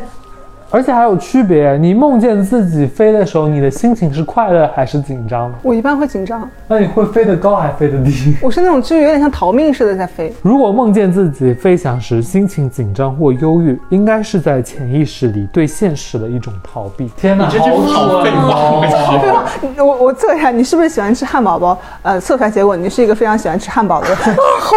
[0.72, 5.58] 而且还有区别，你梦见自己飞的时候，你的心情是快乐还是紧张的？
[5.62, 8.35] 我一般会紧张，那你会飞得高还飞得低？
[8.40, 10.32] 我是那种就有点像逃命似的在飞。
[10.40, 17.11] 如果梦见自己飞翔时心情紧张或忧郁，应该是在潜意识里对现实的一种逃避。
[17.18, 19.44] 天哪，你这句好废话我对吧？
[19.85, 21.78] 我我测一下，你是不是喜欢吃汉堡包？
[22.00, 24.16] 呃，测出来结果你是一个非常喜欢吃汉堡的人。
[24.16, 24.70] 啊，好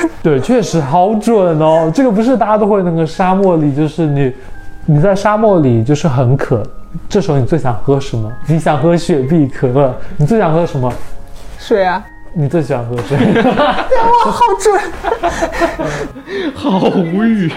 [0.00, 0.10] 准！
[0.22, 1.90] 对，确实好准哦。
[1.92, 4.32] 这个不是大家都会那个沙漠里，就是你
[4.92, 6.64] 你在沙漠里就是很渴，
[7.08, 8.28] 这时候你最想喝什么？
[8.48, 10.92] 你想喝雪碧可乐，你最想喝什么？
[11.60, 13.16] 水啊，你最喜欢喝水？
[13.46, 14.80] 哇，好准！
[16.52, 17.48] 好无语。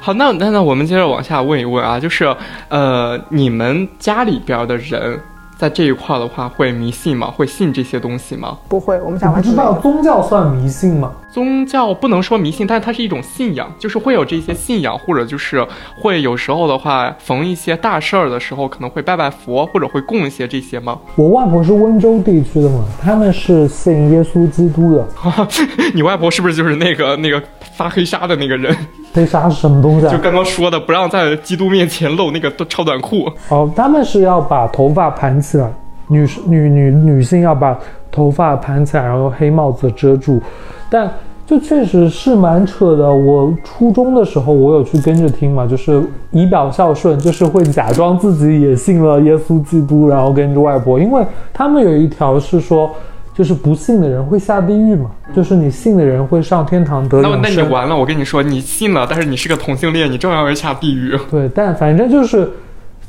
[0.00, 2.34] 好，那那那我们接着往下问一问啊，就是
[2.68, 5.16] 呃，你们家里边的人
[5.56, 7.30] 在这一块的话，会迷信吗？
[7.30, 8.58] 会信这些东西吗？
[8.68, 9.74] 不会，我们家我不知道。
[9.74, 11.12] 宗教算迷信吗？
[11.34, 15.66] 宗教不能说迷信，但是它是一种信仰，就是会有这些信仰，或者就是
[16.00, 20.96] 会有时候的话，逢一些大事儿的时候，可能会拜拜佛，或者会供一些这些吗？
[21.16, 25.04] 我外婆是温州地区的嘛，他们是信耶稣基督的。
[25.92, 27.42] 你外婆是不是就是那个那个
[27.76, 28.72] 发黑纱的那个人？
[29.12, 30.12] 黑纱是什么东西啊？
[30.12, 33.28] 就刚刚说的，不让在基督面前露那个超短裤。
[33.48, 35.68] 哦，他们是要把头发盘起来，
[36.06, 37.76] 女士女女女性要把
[38.12, 40.40] 头发盘起来，然后用黑帽子遮住，
[40.88, 41.10] 但
[41.46, 43.12] 就确实是蛮扯的。
[43.12, 52.90] 我初中的时候，我有去跟着听嘛，就是以表孝顺，就是会假装自己也信了耶稣基督，然后跟着外婆，因为他们有一条是说。
[53.36, 57.60] 就是不信的人会下地狱嘛，就是你信的人会上天堂得那那你。
[57.62, 61.18] 完了，我跟你说，你信了，但是你是个同性恋，你照样会下地狱。
[61.28, 62.48] 对，但反正就是，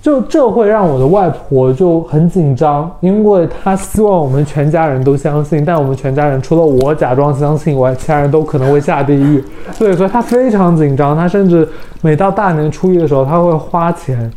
[0.06, 9.44] 就这会让我的外婆就很紧张，因为她希望我们全家人都相信，但我们全家人除了我假装相信以外，其他人都可能会下地狱。
[9.80, 11.68] 对，所以她非常紧张，她甚至
[12.04, 14.32] 每到大年初一的时候，她会花钱。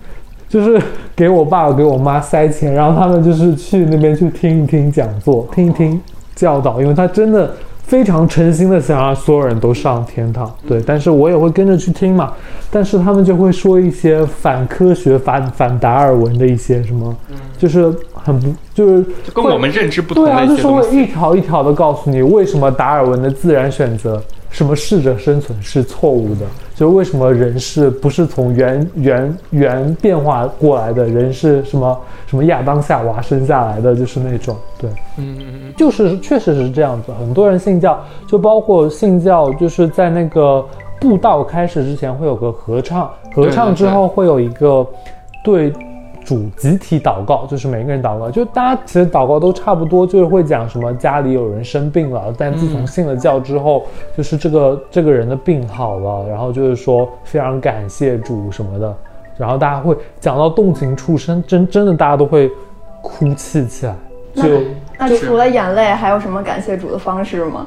[0.48, 0.80] 就是
[1.14, 6.00] 给我爸给我妈塞钱，然后他们就是去那边去听一听讲座，听一听
[6.34, 7.50] 教导，因为她真的
[7.88, 12.34] 非常诚心的想让所有人都上天堂，对，但是我也会跟着去听嘛，
[12.70, 17.16] 但是他们就会说一些反科学、反反达尔文的一些什么，
[17.56, 20.94] 就是很不就是就跟我们认知不同对啊，的就是会。
[20.94, 26.44] 一条一条的告诉你为什么达尔文的自然选择，什么适者生存是错误的，
[26.78, 34.88] 就为什么人是不是从原原原变化过来的，人是什么什么亚当夏娃生下来的，就是那种对。
[35.16, 40.64] 嗯嗯嗯，就是确实是这样子，很多人信教，就包括信教，就是在那个
[41.00, 44.86] 布道开始之前会有个合唱，合唱之后会有一个
[45.42, 45.72] 对
[46.24, 53.84] 主集体祷告，就是每个人祷告，就大家其实祷告都差不多，就是会讲什么家里有人生病了，但自从信了教之后，
[54.16, 58.94] 就是这个这个人的病好了，然后就是说非常感谢主什么的，
[59.36, 62.50] 然后大家会讲到动情处身，真真的大家都会
[63.02, 63.94] 哭泣起来，
[64.34, 64.42] 就。
[65.00, 67.66] 那除了眼泪，还有什么感谢主的方式吗？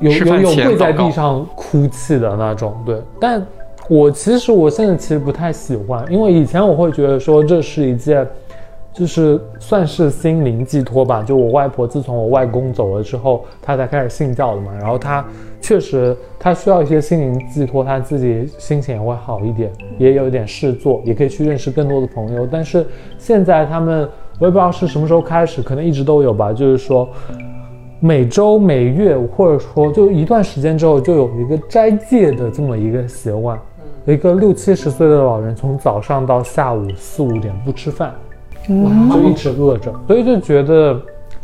[0.00, 3.02] 有有有跪在地上哭泣的那种，对。
[3.20, 3.46] 但
[3.88, 8.26] 我其实我现在其实不太喜欢，因为以前我会觉得说这是一件，
[8.92, 11.22] 就是算是心灵寄托吧。
[11.22, 14.72] 就我外婆自从我外公走了之后，她才开始信教的嘛。
[14.80, 15.24] 然后她
[15.60, 22.48] 确实她需要一些心灵寄托，她自己心情也会好一点，也有一点事做，也可以去认识更多的朋友。
[22.50, 22.84] 但是
[23.18, 24.08] 现在他们
[24.40, 27.08] 我也不知道是什么时候开始，可能一直都有吧，就是说。
[27.98, 33.58] 每周、每月，或者说就一段时间之后，就有一个斋戒的这么一个习惯。
[34.06, 38.14] 一个六七十岁的老人，从早上到下午四五点不吃饭，
[38.68, 38.74] 就
[39.28, 41.00] 一直饿着，所以就觉得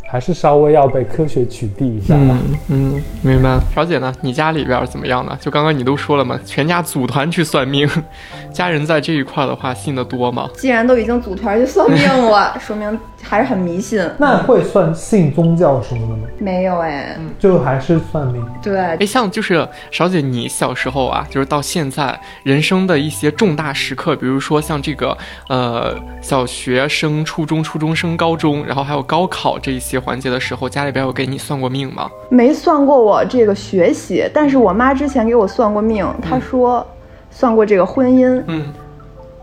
[0.09, 2.37] 还是稍微要被科学取缔一下吧。
[2.69, 3.59] 嗯嗯，明白。
[3.75, 4.13] 小姐呢？
[4.21, 5.37] 你家里边怎么样呢？
[5.41, 7.89] 就刚刚你都说了嘛，全家组团去算命，
[8.53, 10.49] 家人在这一块的话信的多吗？
[10.55, 14.05] 既然都已经组团去算命了， 说明还是很迷信。
[14.17, 16.27] 那会算信宗教什么的吗？
[16.37, 18.45] 没有哎，就还是算命？
[18.61, 25.17] 对，哎，像就是勺姐，你小时候啊，就是到现在人生的一些重大时刻，比如说像这个
[25.49, 32.09] 呃小学升、初中、初中升高中，然后还有高考这一些环节的时候，家里边有给你算过命吗？
[32.29, 36.85] 没算过我这个学习，但是我妈之前给我算过命，她说
[37.31, 38.65] 算过这个婚姻，嗯，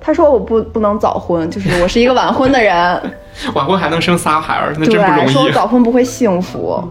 [0.01, 3.01] 她说我不不能早婚，就是我是一个晚婚的人，
[3.55, 6.83] 晚婚还能生仨孩儿，那真不对，容易说我早婚不会幸福，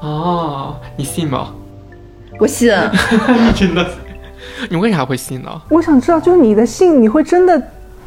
[0.00, 0.74] 哦。
[0.96, 1.48] 你信吗？
[2.38, 2.70] 我信。
[3.54, 3.86] 真的？
[4.70, 5.50] 你为啥会信呢？
[5.68, 7.60] 我想知道，就是你的信，你会真的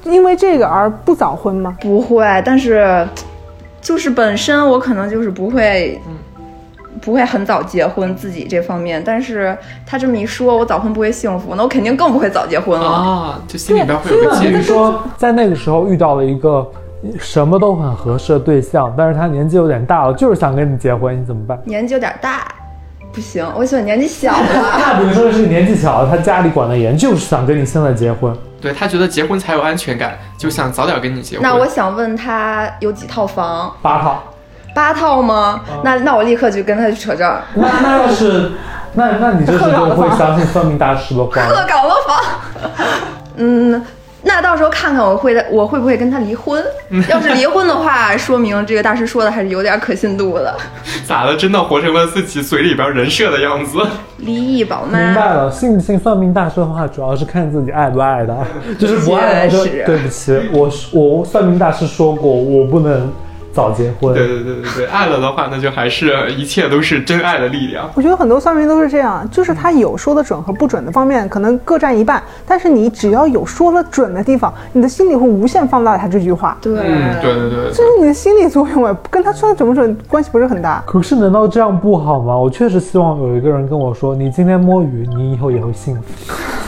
[0.05, 1.75] 因为这个而不早婚吗？
[1.79, 3.07] 不会，但是
[3.79, 6.01] 就是本身我可能就是不会，
[7.01, 9.01] 不会很早结婚自己这方面。
[9.05, 12.87] 但是他这么一说，我早婚不会幸福，那我肯定更不会早结婚了。
[12.87, 16.69] 啊，就心里边会有个那比结如说，在那个时候遇到了一个
[17.19, 21.57] 什么都很合适的对象，但是他年纪有点大了，就是想跟你结婚，你怎么办？
[21.63, 22.47] 年纪有点大，
[23.13, 24.45] 不行，我喜欢年纪小的。
[24.53, 28.35] 那比如说是年纪小，他家里管得严，就是想跟你现在结婚。
[28.61, 31.43] 对他觉得结婚才有安全感，就想早点跟你结婚。
[31.43, 33.73] 那我想问他有几套房？
[33.81, 34.21] 八套，
[34.73, 35.61] 八套吗？
[35.83, 37.35] 那那我立刻就跟他去扯证。
[37.55, 38.51] 那那要是，
[38.93, 41.65] 那那你这是就会相信算命大师的话鹤吗？
[41.67, 42.17] 岗的房。
[43.37, 43.81] 嗯，
[44.23, 46.63] 那到时候看看我会我会不会跟他离婚。
[47.09, 50.55] 要是离婚的话，说明这个大师说的还是有点可信度的。
[51.05, 51.35] 咋的？
[51.35, 53.79] 真的活成了自己嘴里边人设的样子。
[54.17, 55.13] 离异宝妈明。
[55.15, 58.35] 白了，信不信算命大师的话，主要是看自己爱不爱的，
[58.77, 63.11] 就是不爱的就对不起，我我算命大师说过，我不能
[63.53, 64.13] 早结婚。
[64.13, 67.89] 对对对对对，爱了的话，那就还是一切都是真爱的力量。
[67.95, 72.21] 我觉得很多算命都是这样，就是他有说的准和不准的方面，可能各占一半。
[72.45, 80.83] 但是你只要有说了准的地方，你的心里会无限放大他这句话，对，嗯，对对对这是你的心理作用哎，跟他说的准不准关系不是很大。
[80.85, 82.37] 可是难道这样不好吗？
[82.37, 86.01] 我确实希望有一个人跟我说，你今天摸鱼，你以后也会幸福。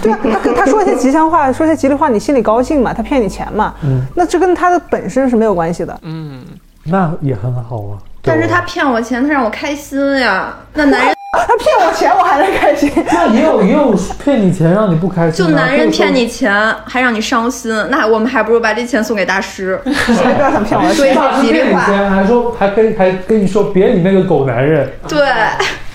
[0.02, 2.94] 对啊，他跟他说一些吉祥话， 说一些吉利话，你心里高兴嘛？
[2.94, 3.74] 他骗你钱嘛？
[3.84, 6.00] 嗯那这跟他的本身是没有关系的。
[6.02, 6.42] 嗯，
[6.84, 7.98] 那也很好啊。
[8.24, 10.56] 但是他骗我钱，他让我开心呀。
[10.74, 11.16] 那男人
[11.48, 12.92] 他骗我钱，我还能开心？
[13.12, 16.54] 那也有也有骗你钱让你不开心、啊，就男人骗你钱，
[16.86, 19.82] 还让你伤心，那我们还不如把这钱送给大师。
[19.86, 21.16] 谁不要想骗我的说一钱？
[21.16, 21.86] 大师些吉利话。
[21.86, 25.20] 骗你钱，还说还跟还跟你说别你那个狗男人，对，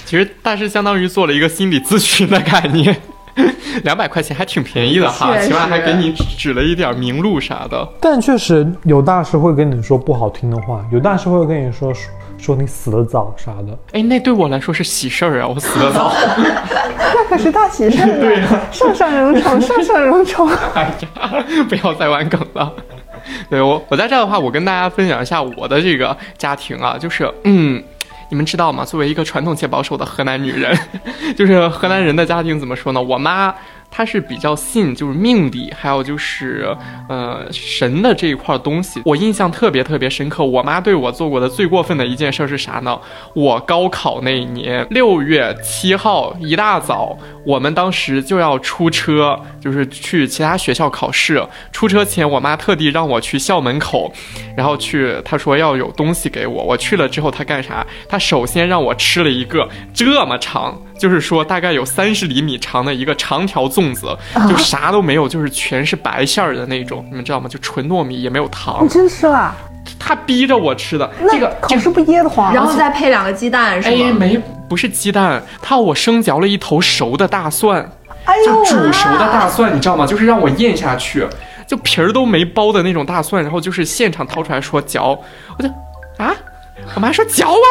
[0.05, 2.97] 其实大师相当于做了一个心理咨询的概念，
[3.85, 7.87] 两百块钱还挺便宜的哈，起码还给你指指了一点明路啥的。
[8.01, 13.79] 但确实有大师会跟你说不好听的话，有大师会跟你说说说你死得早啥的。
[13.93, 16.13] 哎，那对我来说是喜事儿啊，我死得早。
[17.15, 18.61] 那可是大喜事儿啊！
[18.73, 20.49] 上上荣宠，上上荣宠。
[20.75, 22.73] 哎呀，不要再玩梗了。
[23.51, 27.83] 对我，我在这儿的话，我跟大家分享一下我的这个家庭啊，就是嗯，
[28.29, 28.85] 你们知道吗？
[28.85, 30.77] 作为一个传统且保守的河南女人，
[31.37, 33.03] 就是河南人的家庭怎么说呢？
[33.03, 33.55] 我妈。
[33.97, 36.77] 他是比较信就是命理，还有就是
[37.09, 39.01] 呃神的这一块东西。
[39.07, 43.01] 我印象特别特别深刻，我妈对我做过的最过分的一件事是啥呢？
[43.33, 47.17] 我高考那一年六月七号一大早，
[47.47, 51.43] 我们当时就要出车，就是去其他学校考试。
[51.73, 54.13] 出车前，我妈特地让我去校门口，
[54.55, 56.63] 然后去，她说要有东西给我。
[56.63, 57.87] 我去了之后，她干啥？
[58.07, 60.79] 她首先让我吃了一个这么长。
[60.99, 64.17] 就是说，大概有三十厘米长的一个长条粽子，
[64.49, 67.49] 就啥都没有，就是全是白馅儿的那种，你们知道吗？
[67.49, 68.85] 就纯糯米，也没有糖。
[68.85, 69.55] 你真吃了？
[69.99, 71.09] 他逼着我吃的。
[71.31, 72.53] 这个考试不噎得慌？
[72.53, 73.97] 然后再配两个鸡蛋，是吗？
[73.97, 77.89] 哎，没，不是鸡蛋，他我生嚼了一头熟的大蒜，
[78.45, 80.07] 就煮熟的大蒜，你知道吗？
[80.07, 81.27] 就是让我咽下去，
[81.67, 85.19] 就皮儿都没剥的那种大蒜，然后就是现场掏出来说嚼，
[85.59, 85.69] 我就
[86.17, 86.35] 啊。
[86.95, 87.69] 我妈说嚼啊，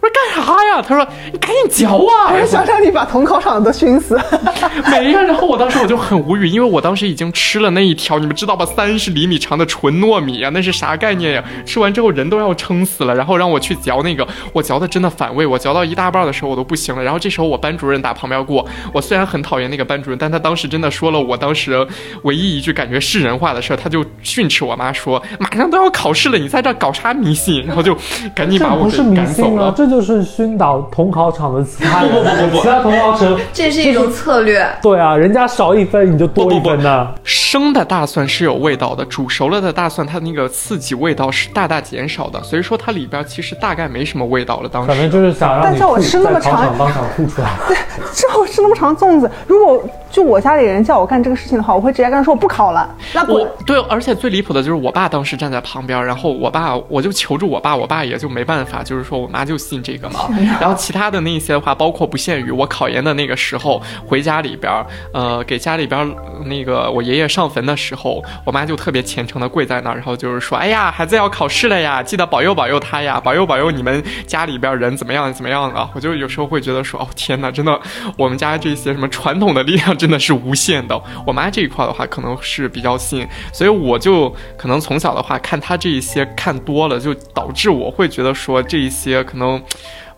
[0.00, 0.82] 我说干啥呀？
[0.82, 2.32] 她说你赶紧嚼啊！
[2.32, 4.18] 我说想让你把同考场的都熏死。
[4.90, 8.64] 没呀，然后我当时我就很无语，因为我当时已经吃了那一条，你们知道吧？
[8.66, 11.44] 三十厘米长的纯糯米呀，那是啥概念呀？
[11.64, 17.02] 吃完之后人都要撑死了，然后让我去嚼那个，我嚼的真的反胃，我嚼到一大半的时候我都不行了。
[17.02, 21.86] 然后这时候我班主任打旁边过，我虽然很讨厌那个班主任，但他当时真的说了我当时
[22.22, 27.64] 唯一一句感觉是人话的事儿，他就训斥我妈说：马上都要考试了，你在这搞啥迷信？
[27.64, 27.96] 然后就
[28.34, 28.58] 赶紧。
[28.58, 33.38] 这不是迷信了，这就是熏倒同考场的其他人，其他同考生。
[33.52, 34.66] 这是一种策略。
[34.82, 37.08] 对啊，人家少一分你就多一分呐。
[37.24, 44.68] 生的大蒜是有味道的，煮熟了的大蒜它那个刺激味道是大大减少的，所以说它里边其实大概没什么味道了。
[44.68, 47.48] 当时反正就是想让但叫我吃那么长，当场吐出来。
[47.68, 47.76] 对，
[48.12, 52.88] 叫我吃那么长粽子，如果就我家里人叫我干这个事情的话，我会直接跟他说我不考了。
[53.12, 60.28] 那我对，而且最离谱的就是我爸当时站在旁边，然后我爸我就求助我爸，我爸也就没办法，就是说我妈就信这个嘛。
[60.60, 64.70] 然后其他的那些的话，包括不限于我考研的那个时候回家里边，
[65.14, 66.14] 呃，给家里边
[66.44, 75.88] 那个我爷爷上坟的时候，我妈就特别虔诚的跪在那儿，然后就是说，哎呀，孩子要考试了呀，记得保佑保佑他呀，保佑保佑你们家里边人怎么样怎么样的。
[75.94, 77.80] 我就有时候会觉得说，哦天哪，真的，
[78.18, 81.00] 我们家这些什么传统的力量真的是无限的。
[81.26, 84.28] 我妈这一块的话，可能是比较信，所以我就
[84.58, 89.60] 可能从小的话看他这一些看多了，就导致我会觉得说这一些可能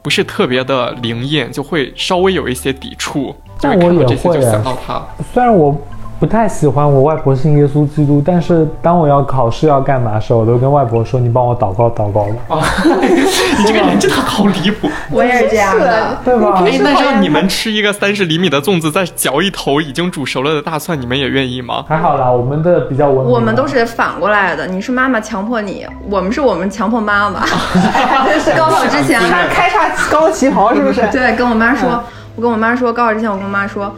[0.02, 3.34] 不是特别的灵验，就会稍微有一些抵触。
[3.60, 4.40] 但我也会，
[5.32, 5.76] 虽然我。
[6.20, 12.34] 不太喜欢我外婆信耶稣基督，但是当我要考试要干嘛的时候，我都跟外婆说：“你帮我祷告祷告吧。
[12.56, 12.60] ”啊，
[13.58, 14.88] 你这个人真 的好离谱！
[15.12, 16.60] 我也是这样的，对吧？
[16.66, 21.84] 哎，那让你们吃一个三十厘米的粽子，再嚼一头已经煮熟了的大蒜，你们也愿意吗？
[21.88, 23.32] 还好啦，我们的比较文明。
[23.32, 27.42] 我们都是反过来的，你是妈妈强迫你，我们是我们强迫妈妈。
[28.58, 31.00] 高考之前开叉高旗袍是不是？
[31.12, 32.02] 对，跟我妈说，
[32.34, 33.94] 我跟我妈说，高考之前我跟我妈说。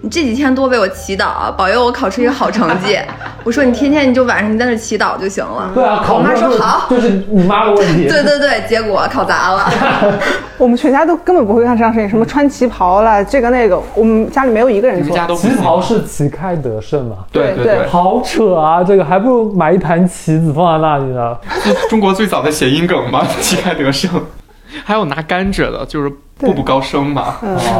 [0.00, 2.96] 你这几天多为我祈祷，保佑我考出一个好成绩。
[3.42, 5.70] 我说你天天你就晚上你在那祈祷就行了。
[5.74, 8.06] 对啊，我妈说好，就是你妈的问题。
[8.08, 9.68] 对对对，结果考砸了。
[10.56, 15.16] 我们全家都根本不会干这样事情，什么穿旗袍了，这个那个，我们家里没有一个人做。
[15.36, 17.16] 旗袍是旗开得胜嘛？
[17.32, 18.84] 对对对，好扯啊！
[18.84, 21.36] 这个还不如买一盘棋子放在那里呢。
[21.90, 24.10] 中国最早的谐音梗嘛，旗开得胜。
[24.84, 27.36] 还有拿甘蔗的，就是步步高升嘛。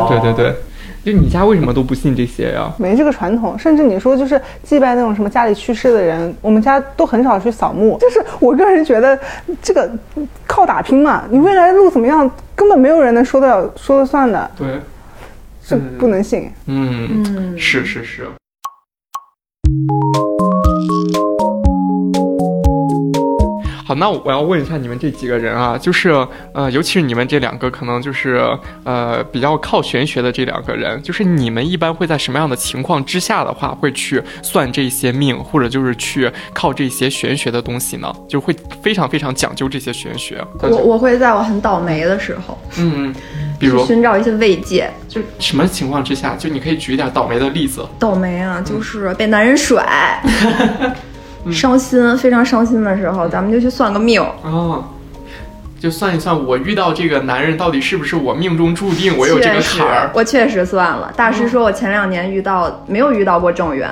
[0.08, 0.54] 对对对。
[1.10, 2.70] 就你家为什么都不信这些呀？
[2.76, 7.96] 没这个传统，甚至你说就是祭拜那种什么家里去世的人，我们家都很少去扫墓。
[7.98, 9.18] 就是我个人觉得，
[9.62, 9.90] 这个
[10.46, 14.50] 靠打拼嘛，你未来的路怎么样，根本没有人能说得了、说了算的。
[14.54, 14.66] 对，
[15.64, 16.50] 这不能信。
[16.66, 18.28] 嗯，是是是。
[23.98, 26.10] 那我要问一下你们这几个人啊，就是
[26.52, 28.40] 呃，尤其是你们这两个，可能就是
[28.84, 38.12] 呃比较靠玄学的这两个人，就是你们一般会在什么样的情况之下的话，会去算这些命，或者就是去靠这些玄学的东西呢？
[38.28, 40.42] 就会非常非常讲究这些玄学。
[40.62, 43.14] 我我会在我很倒霉的时候，嗯，
[43.58, 46.36] 比如寻找一些慰藉，就什么情况之下？
[46.36, 47.84] 就你可以举一点倒霉的例子。
[47.98, 50.22] 倒霉啊，就是被男人甩。
[51.52, 54.82] 伤心，非常伤心的时候，咱们就去算个命啊，
[55.80, 60.10] 就算一算，我遇到这个男人到底是不是我命中注定，我有这个坎儿。
[60.12, 63.88] 我确实算了，大师说我前两年遇到没有遇到过正缘，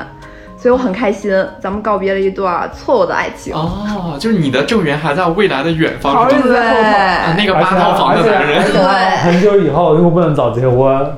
[0.58, 1.30] 所以我很开心，
[1.60, 3.54] 咱们告别了一段错误的爱情。
[3.54, 7.38] 哦，就是你的正缘还在未来的远方，好日子在后头。
[7.38, 11.16] 那个八套房的男人，对，很久以后又不能早结婚，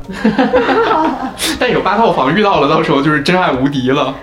[1.58, 4.14] 但有八套房遇到了，到时候就是真爱无敌了。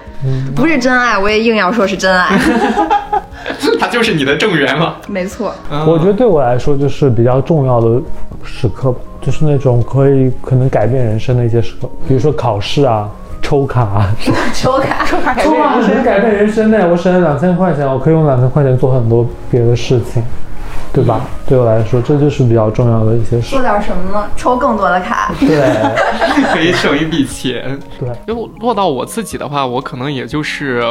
[0.55, 2.37] 不是真爱，我也硬要说是真爱。
[3.79, 4.95] 他就是你的正缘了。
[5.07, 8.01] 没错，嗯我觉得对我来说就是比较重要的
[8.43, 13.09] 时刻吧，就是那种可以可能改变人生的一些时刻，比如说考试啊、
[13.41, 14.09] 抽卡啊，
[14.53, 16.87] 抽卡， 抽卡改抽变人生卡很改变人生的。
[16.89, 20.23] 我省了两千块钱，我可以用两千块钱做很多别的事情，
[20.95, 21.27] 对吧？
[21.45, 23.61] 对我来说，这就是比较重要的一些事做。
[23.61, 24.27] 点什么呢？
[24.37, 25.31] 抽更多的卡。
[25.39, 25.47] 对
[26.53, 27.77] 可以省一笔钱。
[27.99, 30.83] 对，就落到我自己的话，我可能也就是，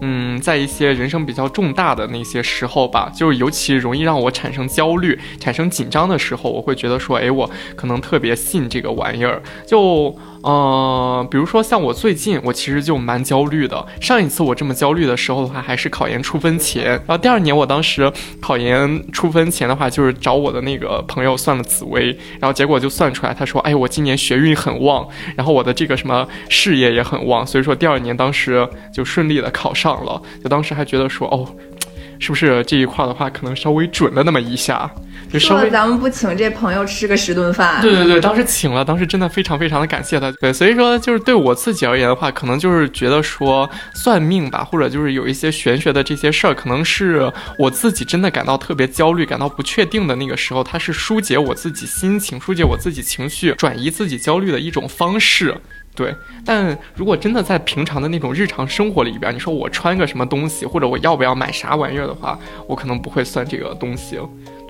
[0.00, 9.42] 嗯，在一些人生比较重大的那些时候吧，就是尤其容易让我产生焦虑、产生紧张的时候，我会觉得说，哎，我可能特别信这个玩意儿。
[9.66, 13.86] 就，呃，比如说像我最近，我其实就蛮焦虑的。
[14.00, 16.84] 上一次我这么焦虑的时候的话，还是考研出分前。
[16.84, 18.10] 然后第二年，我当时
[18.40, 22.06] 考研出分前的话，就是找我的那个朋友算了紫微，
[22.38, 30.20] 然后结果就算出来，他说，哎，我今年学运很旺，然后我的这个什么事业也很旺，所以说第二年当时就顺利的考上了。
[30.42, 31.46] 就当时还觉得说，哦，
[32.18, 34.90] 是不是这一块的话，可能稍微准了那么一下，
[35.32, 37.80] 就稍微说了咱们不请这朋友吃个十顿饭。
[37.80, 40.30] 对对对，当时请了，当时真的非常非常的感谢他。
[40.32, 55.54] 对，所以说就是对我自己而言的话，可能就是觉得说算命吧，或者就是有一些玄学的这些事儿，可能是我自己真的感到特别焦虑、感到不确定的那个时候，它是疏解我自己心情、疏解我自己情绪、转移自己焦虑的一种方式。
[55.94, 56.14] 对，
[56.44, 64.18] 但如果真的在平常的那种日常生活里边，你说我穿个什么东西，或者我要不要买啥玩意儿的话，我可能不会算这个东西。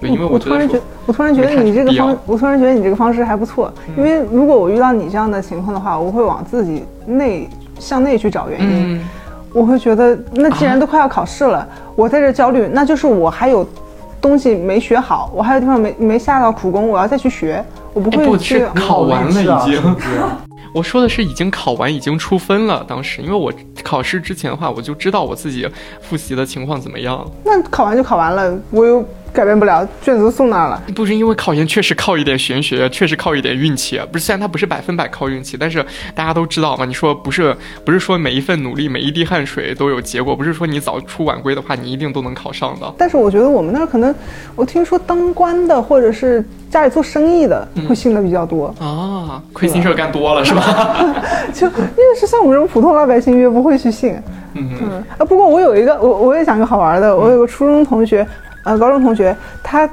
[0.01, 3.72] 对，因为我觉得说突然觉，我突然觉得你这个方，我突然觉得你这个方式还不错。
[3.96, 7.48] 因为如果我遇到你这样的情况的话，我会往自己内
[7.78, 8.96] 向内去找原因。
[8.96, 9.09] 嗯。
[9.53, 13.66] 我会觉得，那既然都快要考试了，我在这焦虑，那就是我还有
[14.20, 18.59] 东西没学好，我还有地方没没下到苦功，我要再去学，我不会去。
[18.59, 19.97] 是考完了已经
[20.72, 22.84] 我说的是已经考完，已经出分了。
[22.86, 25.68] 当时，因为我考试之前的话，我就知道我自己
[26.01, 27.28] 复习的情况怎么样。
[27.45, 30.80] 那考完就考完了，我又改变不了，卷子都送那儿了。
[30.95, 34.01] 不是因为考研确实靠一点玄学，确实靠一点运气。
[34.12, 35.84] 不是，虽然它不是百分百靠运气，但是
[36.14, 36.84] 大家都知道嘛。
[36.84, 42.95] 你说不是，不是说每一份努力、每一滴汗水都有结果，不是说你早出晚归的话，你一定都能考上的。
[42.97, 44.14] 但是我觉得我们那儿可能，
[44.55, 50.97] 我听说当官的或者是家里做生意的会信的比较多，啊，亏心事儿干多了是吧？
[51.55, 54.14] 就越是像我们这种普通老百姓越不会去信。
[54.55, 58.26] 嗯，嗯，啊，不过我有一个，我我也讲个好玩的，我有个初中同学，
[58.64, 59.89] 呃，高中同学，他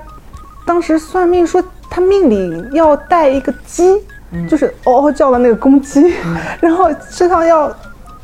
[0.66, 4.02] 当时算命说他命里要带一个鸡，
[4.50, 6.14] 就是嗷嗷叫的那个公鸡，
[6.60, 7.72] 然后身上要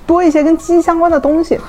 [0.07, 1.59] 多一些跟鸡相关的东西，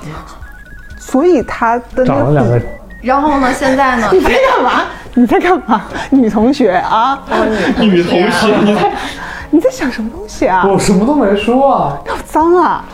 [0.98, 2.60] 所以他的那长了两个
[3.02, 4.08] 然后呢，现在呢？
[4.12, 4.84] 你在干嘛？
[5.16, 5.82] 你在干嘛？
[6.10, 7.22] 女同学啊，
[7.80, 8.92] 女同学，你在
[9.50, 10.66] 你在想什么东西啊？
[10.66, 12.02] 我什么都没说啊。
[12.08, 12.84] 好脏啊！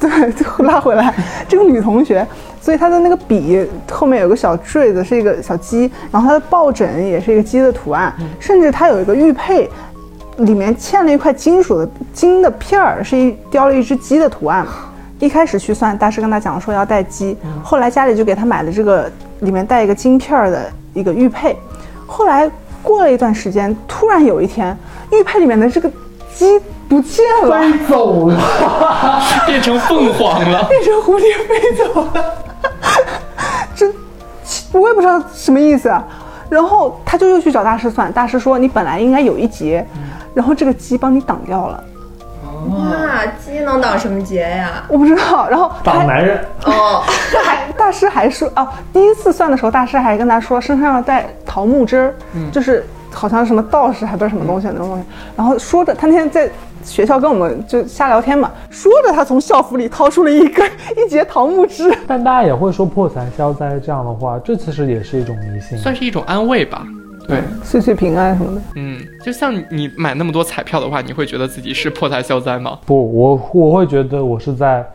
[0.00, 1.12] 对，最后拉回来，
[1.46, 2.26] 这个女同学，
[2.62, 9.68] 所以她的那个笔后面有个小坠子，是一个小鸡，然后她的抱枕也是一个鸡的图案，甚至她有一个玉佩，
[10.38, 14.66] 里面嵌了一块金属的金的片儿，是一雕了一只鸡的图案。
[15.20, 19.10] 一开始去算，大师跟他讲说要带鸡，后来家里就给他买了这个
[19.40, 21.56] 里面带一个金片儿的一个玉佩。
[22.06, 22.50] 后来
[22.82, 24.76] 过了一段时间，突然有一天，
[25.10, 25.90] 玉佩里面的这个
[26.34, 27.60] 鸡不见了。
[27.60, 28.40] 飞走了，
[29.46, 30.64] 变成凤凰了。
[30.64, 32.34] 变成蝴蝶飞走了，
[33.74, 33.90] 这
[34.72, 36.04] 我也不知道什么意思啊。
[36.50, 39.84] 然后他就又去找大师算，大师说你本来应该有一劫，
[40.34, 41.82] 然后这个鸡帮你挡掉了，
[42.70, 44.84] 哇，鸡能挡什么劫呀？
[44.88, 45.48] 我不知道。
[45.48, 46.38] 然后挡男人。
[46.64, 47.02] 哦，
[47.32, 52.14] 他 还大师还说哦，第一次算的时候，大师还跟他说身上要带桃木枝儿，
[52.50, 55.04] 就是好像什么道士还不是什么东西那种东西。
[55.36, 56.48] 然后说着，他那天在
[56.82, 61.96] 学校跟我们就瞎聊天嘛，说着他从校服里掏出了一根 一节桃木枝。
[62.06, 65.78] 但大家也会说破财消灾这样的话，这其实也是一种迷信。
[65.78, 66.82] 算是一种安慰吧。
[67.26, 68.62] 对，岁岁平安什么的。
[68.76, 72.78] 嗯，就像你买那么多彩票的话，你会觉得自己是破财消灾吗？
[72.86, 74.86] 不，我我会觉得我是在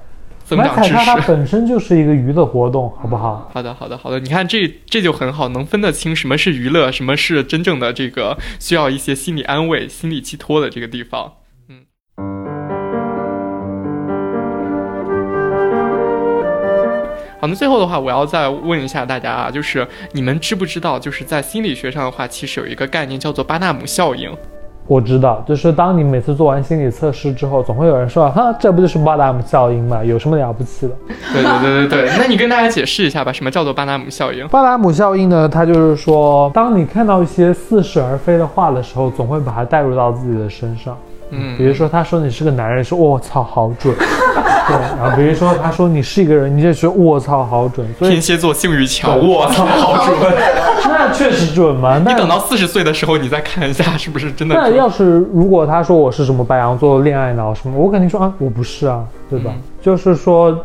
[0.46, 1.28] 增长知买彩票，它识。
[1.28, 3.50] 本身就是一个娱乐活动，好不好？
[3.54, 4.20] 好的，好的，好的。
[4.20, 11.34] 你看这这就很好，能分得清什么是娱乐，什么是真正的这个需要一些心理安慰、心理寄托的这个地方。
[17.40, 24.30] 好，那最后的话，我要再问一下大家啊，就是你们知不知道，就是在心理学上的话，其实有一个概念叫做巴纳姆效应。
[24.88, 30.04] 我知道，就是当你每次做完心理测试之后，总会有人说，哈，这不就是巴纳姆效应吗？
[30.04, 30.94] 有什么了不起的？
[31.32, 34.48] 对对对对对，那你跟大家解释一下吧，什么叫做巴纳姆效应？
[34.48, 40.98] 巴纳姆效应呢，它就是说，当你看到一些似是而非的话的时候，总会把它带入到自己的身上。
[41.32, 43.96] 嗯比如说，他说你是个男人，说我操，好准。
[44.70, 50.34] 对，然后比如说他说你是一个人，你就说我操好准，所以天蝎座性欲强，我操，好准！
[50.86, 51.98] 那确实准嘛。
[51.98, 54.54] 你等到四十岁的时候，你再看一下是不是真的。
[54.56, 59.52] 那要是如果他说我是什么白羊座恋爱脑什么，我肯定说啊我不是啊，对吧？
[59.56, 60.56] 嗯就是说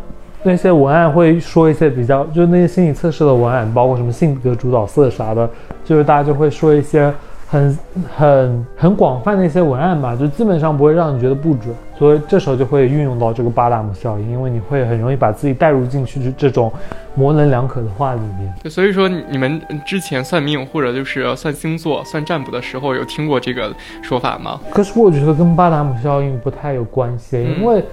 [0.43, 5.49] 那些文案会说一些比较，就是那些心理测试的文案，包括什么性格主导色啥的，
[5.85, 7.11] 就是大家就会说一些
[7.55, 7.79] 很
[8.17, 16.73] 很很广泛的一些文案吧，就基本上不会让你觉得不准，所以这时候就会运用到这个巴达姆效应，因为你会很容易把自己带入进去这种
[17.15, 18.53] 模棱两可的话里面。
[18.61, 24.59] 对所以说，你们之前算命或者就是算星座、算占卜的时候，有听过这个说法吗？
[24.73, 27.85] 可是我觉得跟巴达姆效应不太有关系，嗯因为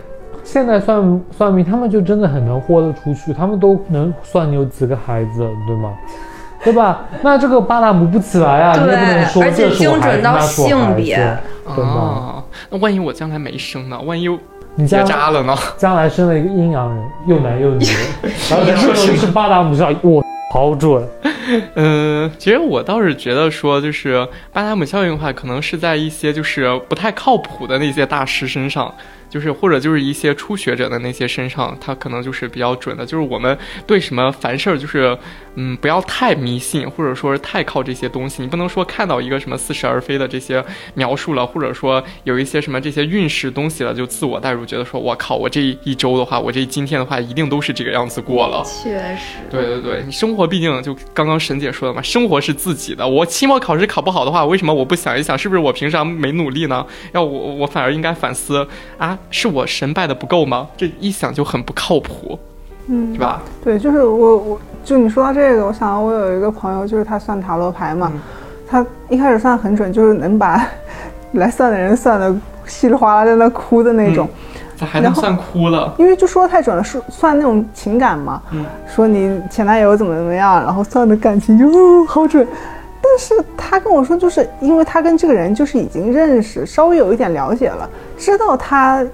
[0.44, 5.94] 现在算算命，他们就真的很能豁得出去，他们都能算你有几个孩子，对吗？
[6.64, 7.06] 对吧？
[7.22, 11.16] 那这个巴达姆不起来啊，你也不能说而且这是孩子，精准到那是我孩子性别？
[11.66, 14.00] 啊，那万一我将来没生呢？
[14.02, 14.28] 万一
[14.76, 15.56] 你结将扎了呢？
[15.78, 17.86] 将来生了一个阴阳人，又男又女，
[18.50, 21.04] 然后这时候是巴达姆效应，哇，好准！
[21.76, 28.94] 嗯， 其实我倒是觉得说，就是巴达姆效应的话，可能是在一些就是不太靠谱的那些大师身上，
[29.32, 33.04] 就是或者就是一些初学者的那些身上，他可能就是比较准的。
[33.04, 33.58] 就是我们
[33.88, 35.18] 对什么凡事儿，就是
[35.56, 38.42] 嗯，不要太迷信，或者说是太靠这些东西。
[38.44, 40.64] 你不能说看到一个什么似是而非的这些
[40.96, 48.62] 描述了，或者说有一些什么这些运势东西了，就自我代入，觉得说我靠，我这一周的话，我这今天的话，一定都是这个样子过了。
[48.66, 53.08] 确实，对对对，你生活毕竟就刚刚沈姐说的嘛，生活是自己的。
[53.08, 56.86] 我期末考试考不好的话，为什么我不想一想，是不是我平常没努力呢？
[57.14, 58.68] 要我我反而应该反思
[58.98, 60.68] 啊，是我神拜的不够吗？
[60.76, 62.38] 这一想就很不靠谱，
[62.88, 63.42] 嗯是，吧？
[63.64, 68.20] 对，就是我我就你说到这个，我想到我有一个朋友，就是他算塔罗牌嘛，嗯
[68.68, 70.66] 他一开始算很准，就是能把
[71.34, 72.34] 来算的人算的
[72.66, 74.28] 稀里哗啦在那哭的那种。
[74.28, 74.32] 然后
[74.78, 75.94] 咋还能算哭了？
[75.98, 82.48] 因为就说得太准了，说算那种情感嘛，嗯说你前男友怎么怎么样，然后算的感情就、哦、好准。
[83.12, 89.06] 但是他跟我说，就是因为他跟这个人就是已经认识，稍微有一点了解了，知道他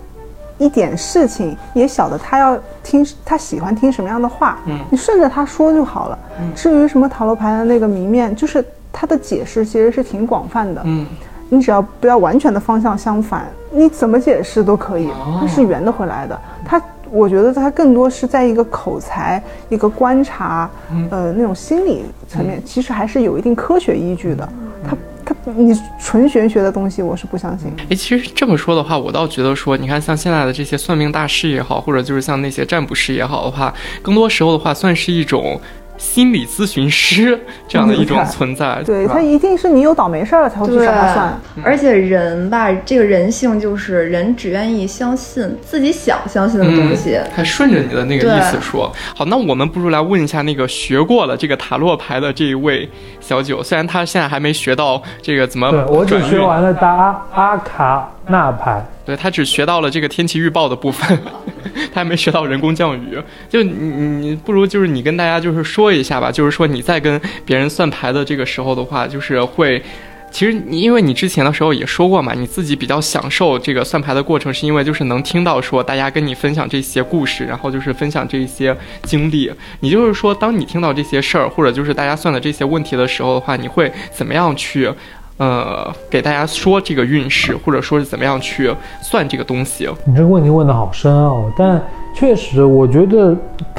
[0.59, 4.79] 一点事情，也晓得他要听他喜欢听什么样的话，嗯。
[4.91, 6.19] 你顺着他说就好了。
[6.39, 6.53] 嗯。
[6.53, 11.07] 至于什么塔罗牌的那个谜面，就是他的解释其实是挺广泛的，嗯，
[11.49, 16.39] 你只要不要完全的方向相反，你怎么解释都可以哦，它是圆的回来的。
[16.63, 16.79] 它，
[17.11, 24.47] 我觉得它更多是在一个口才、一个观察，嗯呃，那种心理层面，其实还是有一定科学依据的。
[24.87, 24.95] 它，
[25.25, 27.71] 它，你纯玄学的东西，我是不相信。
[27.89, 35.59] 哎，其实这么说的话，我倒觉得说，你看像现在的这些算命大师也好，或者就是像那些占卜师也好的话，更多时候的话，算是一种
[35.97, 38.81] 心理咨询师这样的一种存在。
[38.85, 47.15] 对，他一定是你有倒霉事儿了才会去对找他算。，而且人吧，这个人性就是人只愿意相信自己想相信的东西。
[47.15, 48.91] 嗯，还顺着你的那个意思说。
[49.15, 52.89] 好，那我们不如来问一下那个学过了这个塔罗牌的这一位
[53.19, 61.17] 小九，虽然他现在还没学到这个怎么对我只转，学完了大阿阿卡纳牌，对他只学到了这个天气预报的部分，
[61.91, 63.17] 他还没学到人工降雨。
[63.49, 69.81] 就你你你不如就是你跟大家就是说一下吧，就是说你在跟别人算牌的这个时候的话，就是会。
[70.29, 79.49] 其实你因为你之前的时候也说过嘛，你自己比较享受这个算牌的过程，是因为就是能听到说大家跟你分享这些故事，然后就是分享这些经历。
[79.79, 84.91] 你就是说，当你听到这些事儿，或者就是大家算的这些问题的时候的话，你会怎么样去，
[85.37, 89.87] 呃，给大家说这个运势，或者说是怎么样去算这个东西？
[90.05, 91.81] 你这个问题问的好深奥，但
[92.15, 93.35] 确实，我觉得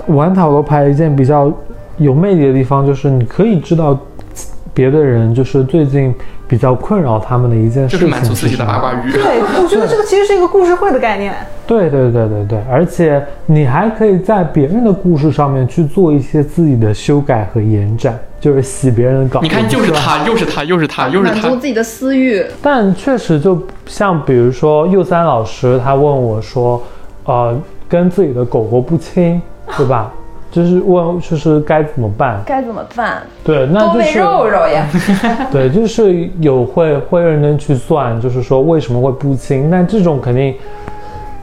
[0.07, 1.53] 玩塔罗牌一件比较
[1.97, 3.99] 有魅力的地方，就是你可以知道
[4.73, 6.15] 别的人就是最近
[6.49, 9.13] 比较困扰他们的一件事情就是满足自己的八卦欲。
[9.13, 11.35] 对，我觉得这个其实是一个故事会的概念。
[11.67, 19.43] 对对对对对，而且你还可以在别人的故事上面去做一些自己的修改和延展，就是洗别人的稿。
[19.43, 21.35] 你看，又是他，又是他，又是他，又是他。
[21.35, 26.83] 满足自己的私欲，但确实，就像比如说右三老师，他问我说，
[27.25, 27.55] 呃，
[27.87, 29.41] 跟自己的狗狗不亲，
[29.77, 30.11] 对吧？
[30.51, 32.41] 就是问，就是该怎么办？
[32.47, 33.23] 该怎么办？
[33.45, 34.87] 对，那就是肉肉呀！
[35.53, 39.69] 对，就是有会会认真去算，就是说为什么会不清？
[39.69, 40.55] 那这种肯定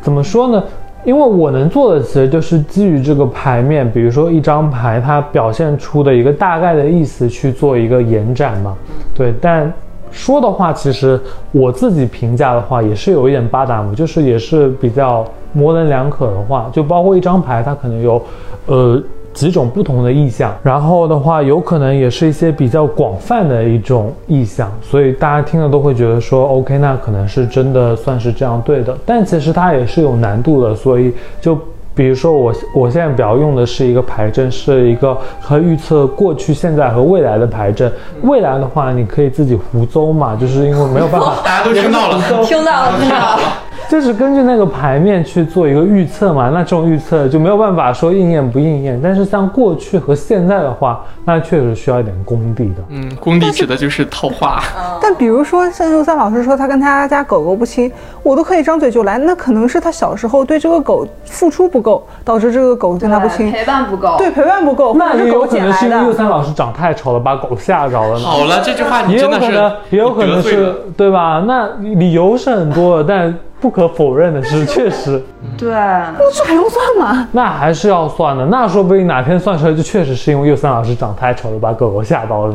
[0.01, 0.64] 怎么说呢？
[1.03, 8.76] 因为我能做的其实就是基于这个牌面，比如说一张牌它表现出的一个大概的意思去做一个延展嘛。
[9.14, 9.72] 对，但
[10.10, 15.24] 说的话，其实我自己评价的话也是有一点八达姆，就是也是比较
[15.56, 18.22] 模棱两可的话，就包括一张牌它可能有
[18.68, 19.01] 呃
[19.34, 31.58] 几种不同的意象，然后的话，有可能也是一些比较广泛的一种意象，所以大家听了都会觉得说，OK，那可能是真的算是这样对的，但其实它也是有难度的，所以就。
[31.97, 37.89] 比如说我我现在比较用的是一个牌阵，是一个可以预测过去、现在和未来的牌阵。
[38.24, 43.39] 未来的话，你可以自己胡诌嘛，就是因为没有办法， 大家都听到了，听到了，听到了。
[43.90, 49.00] 就是根据那个牌面去做一个预测嘛，那这种预测就没有办法说应验不应验。
[49.02, 52.84] 但是像过去和现在的话，那确实需要一点功底的。
[52.90, 54.62] 嗯，功底指的就是套话。
[55.02, 57.92] 但 比如说像尤三老师说他跟他家狗狗不亲，
[58.24, 64.16] 我都可以张嘴就来，那可能是他小时候对这个狗付出不够，导致这个狗跟他不亲，陪伴不够。
[64.18, 68.20] 对，陪伴不够，那也有可能是因为的尤三老师长太丑了，把狗吓着了。
[68.20, 71.44] 好了，这句话你真的是可能，也有可能是对吧？
[71.48, 75.20] 那理由是很多的，但不可否认的是，确实，
[75.57, 77.28] 对，那这还用算吗？
[77.32, 78.45] 那还是要算的。
[78.45, 82.53] 那说不定哪天算出来，就确实是因为右三老师长太丑了，把狗狗吓到了。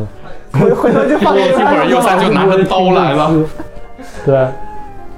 [0.52, 3.32] 回回头就放给一会儿右三就拿着刀来了。
[4.24, 4.46] 对，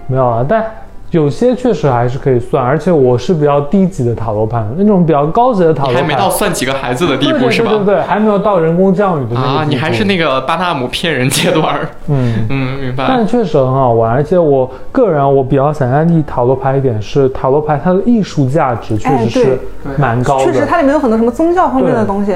[0.07, 0.65] 没有啊，但
[1.13, 7.71] 有些确实还是可以算，而且我是比较低级的塔罗牌，那种比较高级的塔罗牌还没到算几个孩子的地步是吧？
[7.71, 11.79] 对对对，还没有到人工降雨的那个啊，地步你还是那个巴纳姆骗人阶段。
[12.09, 12.47] 嗯。
[12.49, 13.05] 嗯，明白。
[13.07, 19.59] 但确实很好玩，而且我个人我比较想安利塔罗牌一点是，塔罗牌它的艺术价值确实是
[19.99, 22.35] 蛮高的，确实它里面有很多什么宗教方面的东西。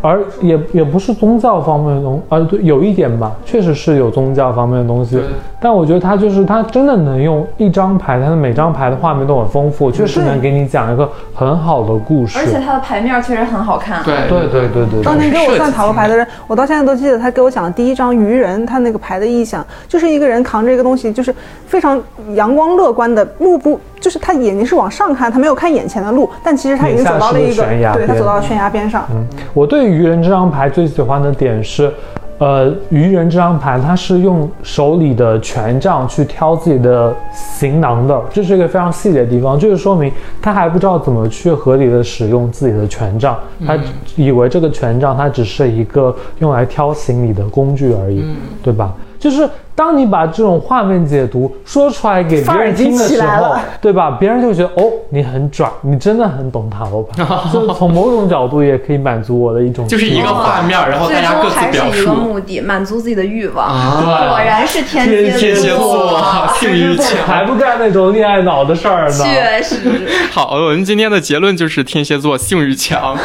[0.00, 5.20] 而也也不是宗教方面的东，啊对，有一点吧，确实是有宗教方面的东西，
[5.60, 14.02] 但我觉得它就是它真的能用一张牌，它的每张牌的画面都很丰富，确实能给你讲一个很好的故事，而且它的牌面确实很好看。
[14.04, 21.34] 对对对对对对，当年给我算塔罗牌的人，我到现在都记得他给我讲的第一张愚人，他那个牌的意象就是一个人扛着一个东西，就是
[21.66, 22.00] 非常
[22.34, 29.04] 阳光乐观的，目不就是他眼睛是往上看，他没有看眼前的路，但其实他已经走到了一个对他走到了悬崖边上。
[29.10, 31.92] 嗯，我对愚人这张牌最喜欢的点是，
[32.38, 43.36] 呃，愚人这张牌他是用手里的权杖去挑自己的行囊的，这是一个非常细节的地方，就是说明他还不知道怎么去合理的使用自己的权杖，
[43.66, 43.76] 他
[44.14, 48.24] 以为这个权杖它只是一个用来挑行李的工具而已，
[48.62, 48.94] 对吧？
[49.28, 54.16] 就是当你把这种画面解读说出来给别人听的时候，对吧？
[54.20, 62.12] 别人就觉得哦，你很拽，你真的很懂塔罗牌， 就从某种角度也可以满足我的一种就是一个画面，然后最大家各终自表还是一个。
[62.12, 63.66] 目的，满足自己的欲望。
[63.66, 66.22] 啊果然是天天蝎天蝎座
[66.60, 67.44] 性欲强还。
[67.44, 69.24] 不干那种恋爱脑的事儿呢。
[69.24, 69.76] 确实。
[70.30, 73.16] 好，我们今天的结论就是天蝎座性欲强。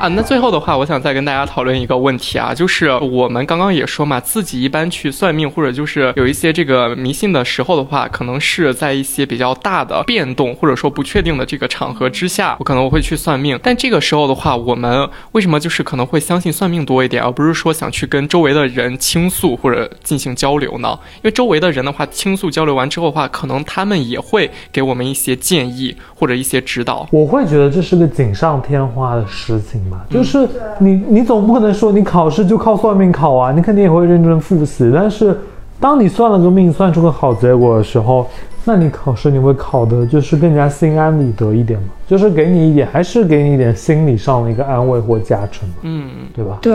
[0.00, 13.60] 啊，那最后的话，我想再跟大家讨论一个问题啊，就是我们刚刚也说嘛，自己一般去算命或者就是有一些这个迷信的时候的话，可能是在一些比较大的变动或者说不确定的这个场合之下，我可能会去算命。
[13.62, 20.98] 但这个时候的话，我们为什么就是可能会相信算命多一点，而不是说想去跟周围的人倾诉或者进行交流呢？
[21.16, 27.06] 因为周围的人的话，倾诉交流完之后的话，可能他们也会给我们一些建议或者一些指导。
[27.12, 29.78] 我会觉得这是个锦上添花的事情
[30.08, 34.90] 就是你你总不可能说你考试就靠算命考啊，你肯定也会认真复习。
[34.94, 35.36] 但是
[35.78, 38.26] 当你算了个命，算出个好结果的时候，
[38.64, 46.58] 那你考试你会考的就是更加心安理得一点嘛，就是给你一点，还是给你一点心理上的一个安慰或加成嘛，嗯，对吧？
[46.60, 46.74] 对，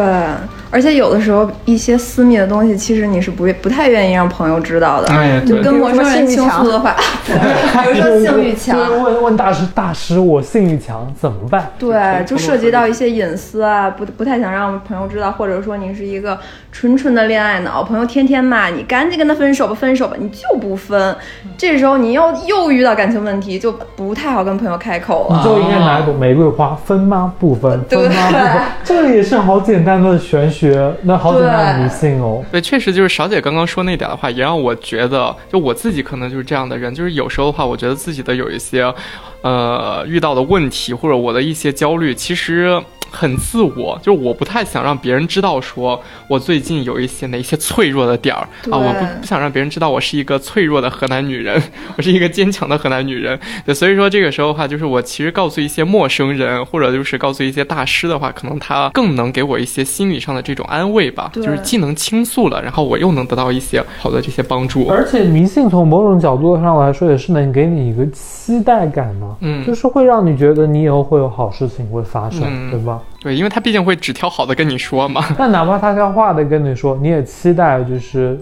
[0.72, 5.10] 而且有的时候一些私密的东西，其实你是不不太愿意让朋友知道的。
[5.14, 11.70] 哎对就跟陌生人倾诉的话，比如说性欲强， 问问大师，大师我性欲强怎么办？
[11.78, 16.40] 对，就涉及到一些隐私啊，不不太想让朋友知道，或者说你是一个
[16.72, 21.14] 纯纯的恋爱脑，朋友天天骂你，赶紧跟他分手吧，分手吧，你就不分，
[21.58, 25.25] 这时候你又又遇到感情问题，就不太好跟朋友开口了。
[25.30, 27.34] 你就应该拿一朵玫瑰花，分吗？
[27.40, 28.28] 不分，分吗？
[28.28, 32.44] 不分， 这个也是好简单的玄学，那好简单的迷信哦。
[32.52, 38.94] 对，确实就是小姐刚刚说那点的话，也让我觉得，就我自己可能就是这样的人，就是有时候的话，我觉得自己的有一些，
[39.42, 42.82] 呃，遇到的问题或者我的一些焦虑，其实
[43.16, 51.62] 很自我，就是我不太想让别人知道，说我最近有一些哪一些脆弱的点儿啊，我不不想让别人知道我是一个脆弱的河南女人，
[51.98, 53.40] 我是一个坚强的河南女人。
[53.66, 64.88] 对，所以说这个时候的话，就是我其实告诉一些陌生人，或者就是告诉一些大师的话，可能他更能给我一些心理上的这种安慰吧，对就是既能倾诉了，然后我又能得到一些好的这些帮助。
[64.88, 73.00] 而且迷信从某种角度上来说，也是能给你一个期待感嘛，嗯就是会让你觉得你以后会有好事情会发生，嗯对吧？
[73.22, 75.26] 对，因为他毕竟会只挑好的跟你说嘛。
[75.38, 78.40] 但哪怕他挑坏的跟你说，你也期待就是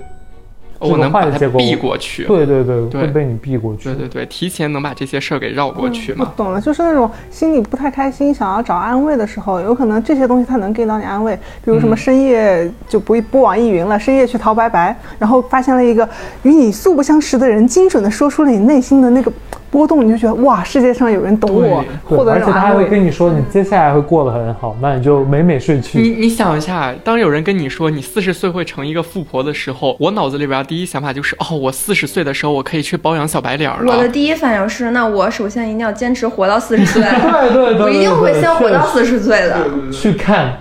[0.80, 2.26] 我能把它结果避过去。
[2.26, 3.86] 对对对，会被你避过去。
[3.86, 6.26] 对对对，提前能把这些事儿给绕过去嘛。
[6.30, 11.34] 我懂了，就是那种心里不太开心，想要找安慰的时候，有可能这些东西它能给到你安慰。
[11.64, 16.08] 比如什么深夜就不不网易云了，深夜去淘白白，然后发现了一个
[16.42, 19.32] 与你素不相识的人，精准的说出了你内心的那个。
[19.74, 26.00] 波动，你就觉得哇，世界上有人懂我，获得而且他还会跟你说，你接下来会过得很好，那你就美美睡去。
[26.00, 33.96] 你你想一下，当有人跟你说你四十岁会成一个富婆的时候，我脑子里边第一想法就是，哦，我四十岁的时候我可以去包养小白脸了。
[33.98, 37.02] 我的第一反应是，那我首先一定要坚持活到四十岁。
[37.52, 39.58] 对对对，我一定会先活到四十岁的。
[39.92, 40.54] 去看。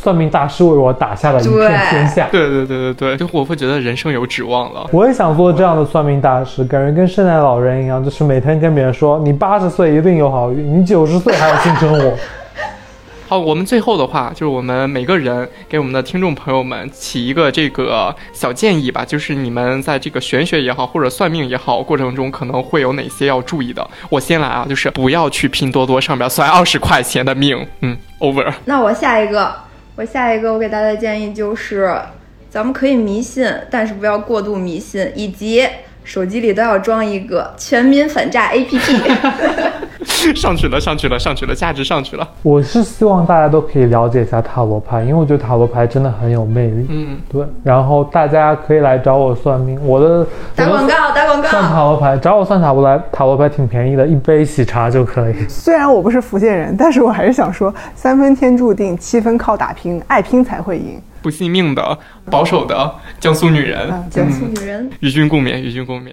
[0.00, 2.28] 算命大师为我打下了一片天下。
[2.30, 4.86] 对对对对对，就我会觉得人生有指望了。
[4.92, 12.14] 我也想做这样的算命大师，感觉跟圣诞老人一样，就是每天跟别人说，你八十岁一定有好运，你九十岁还有新生活。
[13.28, 23.86] 好，我们最后的话就是我们每个人给我们的听众朋友们起一个这个小建议吧，就是你们在这个玄学也好，或者算命也好过程中，可能会有哪些要注意的。
[24.08, 27.66] 我先来啊，就是不要去拼多多上边算二十块钱的命。
[27.80, 28.50] 嗯，over。
[28.64, 29.67] 那我下一个。
[29.98, 31.92] 我下一个，我给大家的建议就是，
[32.48, 35.66] 咱们可以迷信，但是不要过度迷信，以及
[36.08, 38.80] 手机里都要装一个全民反诈 APP。
[40.34, 42.26] 上去了，上去了，上去了，价值上去了。
[42.42, 46.86] 我是希望大家都可以了解一下塔罗牌，因为我觉得塔罗牌真的很有魅力。
[46.88, 47.44] 嗯，对。
[47.62, 51.48] 然后大家可以来找我算命，我的打广告，打广告。
[51.50, 55.34] 算塔罗牌，找我算塔罗牌，塔罗牌挺便宜的，一杯喜茶就可以。
[55.46, 60.98] 虽然我不是福建人，但是我还是想说，三分天注定，七分靠打拼，爱拼才会赢。
[61.22, 61.98] 不信命的，
[62.30, 66.12] 保守的江苏女人，江苏女人，与君共勉，与君共勉。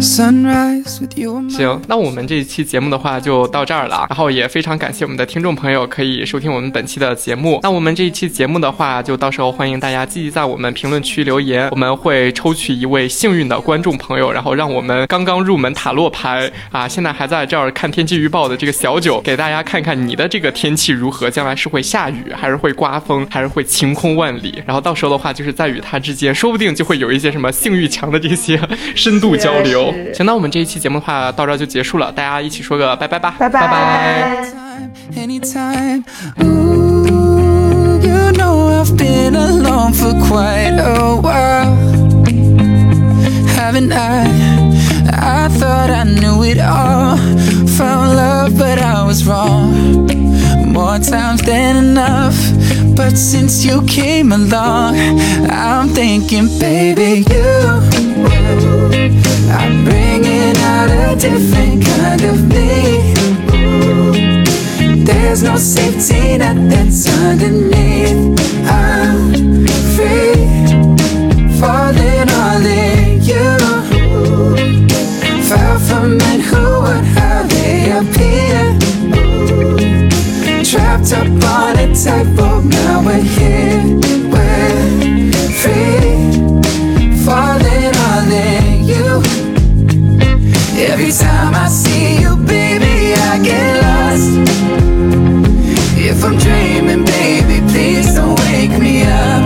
[0.00, 7.58] 行，那我们这一期节目的话就到这儿了，然后也非常感谢我们的听众朋友可以收听我们本期的节目。
[7.64, 24.62] 那我们这一期节目的话，就到时候欢迎大家积极在我们评论区留言，我们会抽取一位幸运的观众朋友，然后让我们刚刚入门塔罗牌啊，现在还在这儿看天气预报的这个小九，给大家看看你的这个天气如何，将来是会下雨，还是会刮风，还是会晴空万里？
[24.64, 28.60] 然后到时候的话，就是在与他之间，说不定就会有一些什么性欲强的这些
[28.94, 29.87] 深度交流。
[30.14, 33.60] 行，那我们这一期节目的话到这就结束了，大家一起说个拜拜吧，拜拜。
[33.60, 33.68] 拜
[52.98, 53.28] 拜。
[55.50, 57.50] I'm thinking, baby, you.
[59.50, 63.14] I'm bringing out a different kind of me.
[65.04, 68.40] There's no safety net that's underneath.
[68.66, 69.32] I'm
[69.94, 70.34] free,
[71.60, 73.56] falling all in you.
[75.48, 78.78] Far from men who would how they appear.
[80.64, 82.47] Trapped up on a now
[83.08, 83.80] we're here.
[84.32, 86.28] We're free,
[87.24, 88.68] falling all in.
[90.90, 94.30] Every time I see you, baby, I get lost.
[95.96, 99.42] If I'm dreaming, baby, please don't wake me up.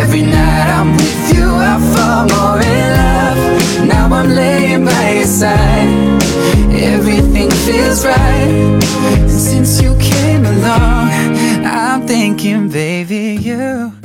[0.00, 3.40] Every night I'm with you, I fall more in love.
[3.86, 5.88] Now I'm laying by your side.
[6.92, 8.80] Everything feels right.
[9.28, 9.87] Since you
[12.18, 13.97] thinking, baby, you.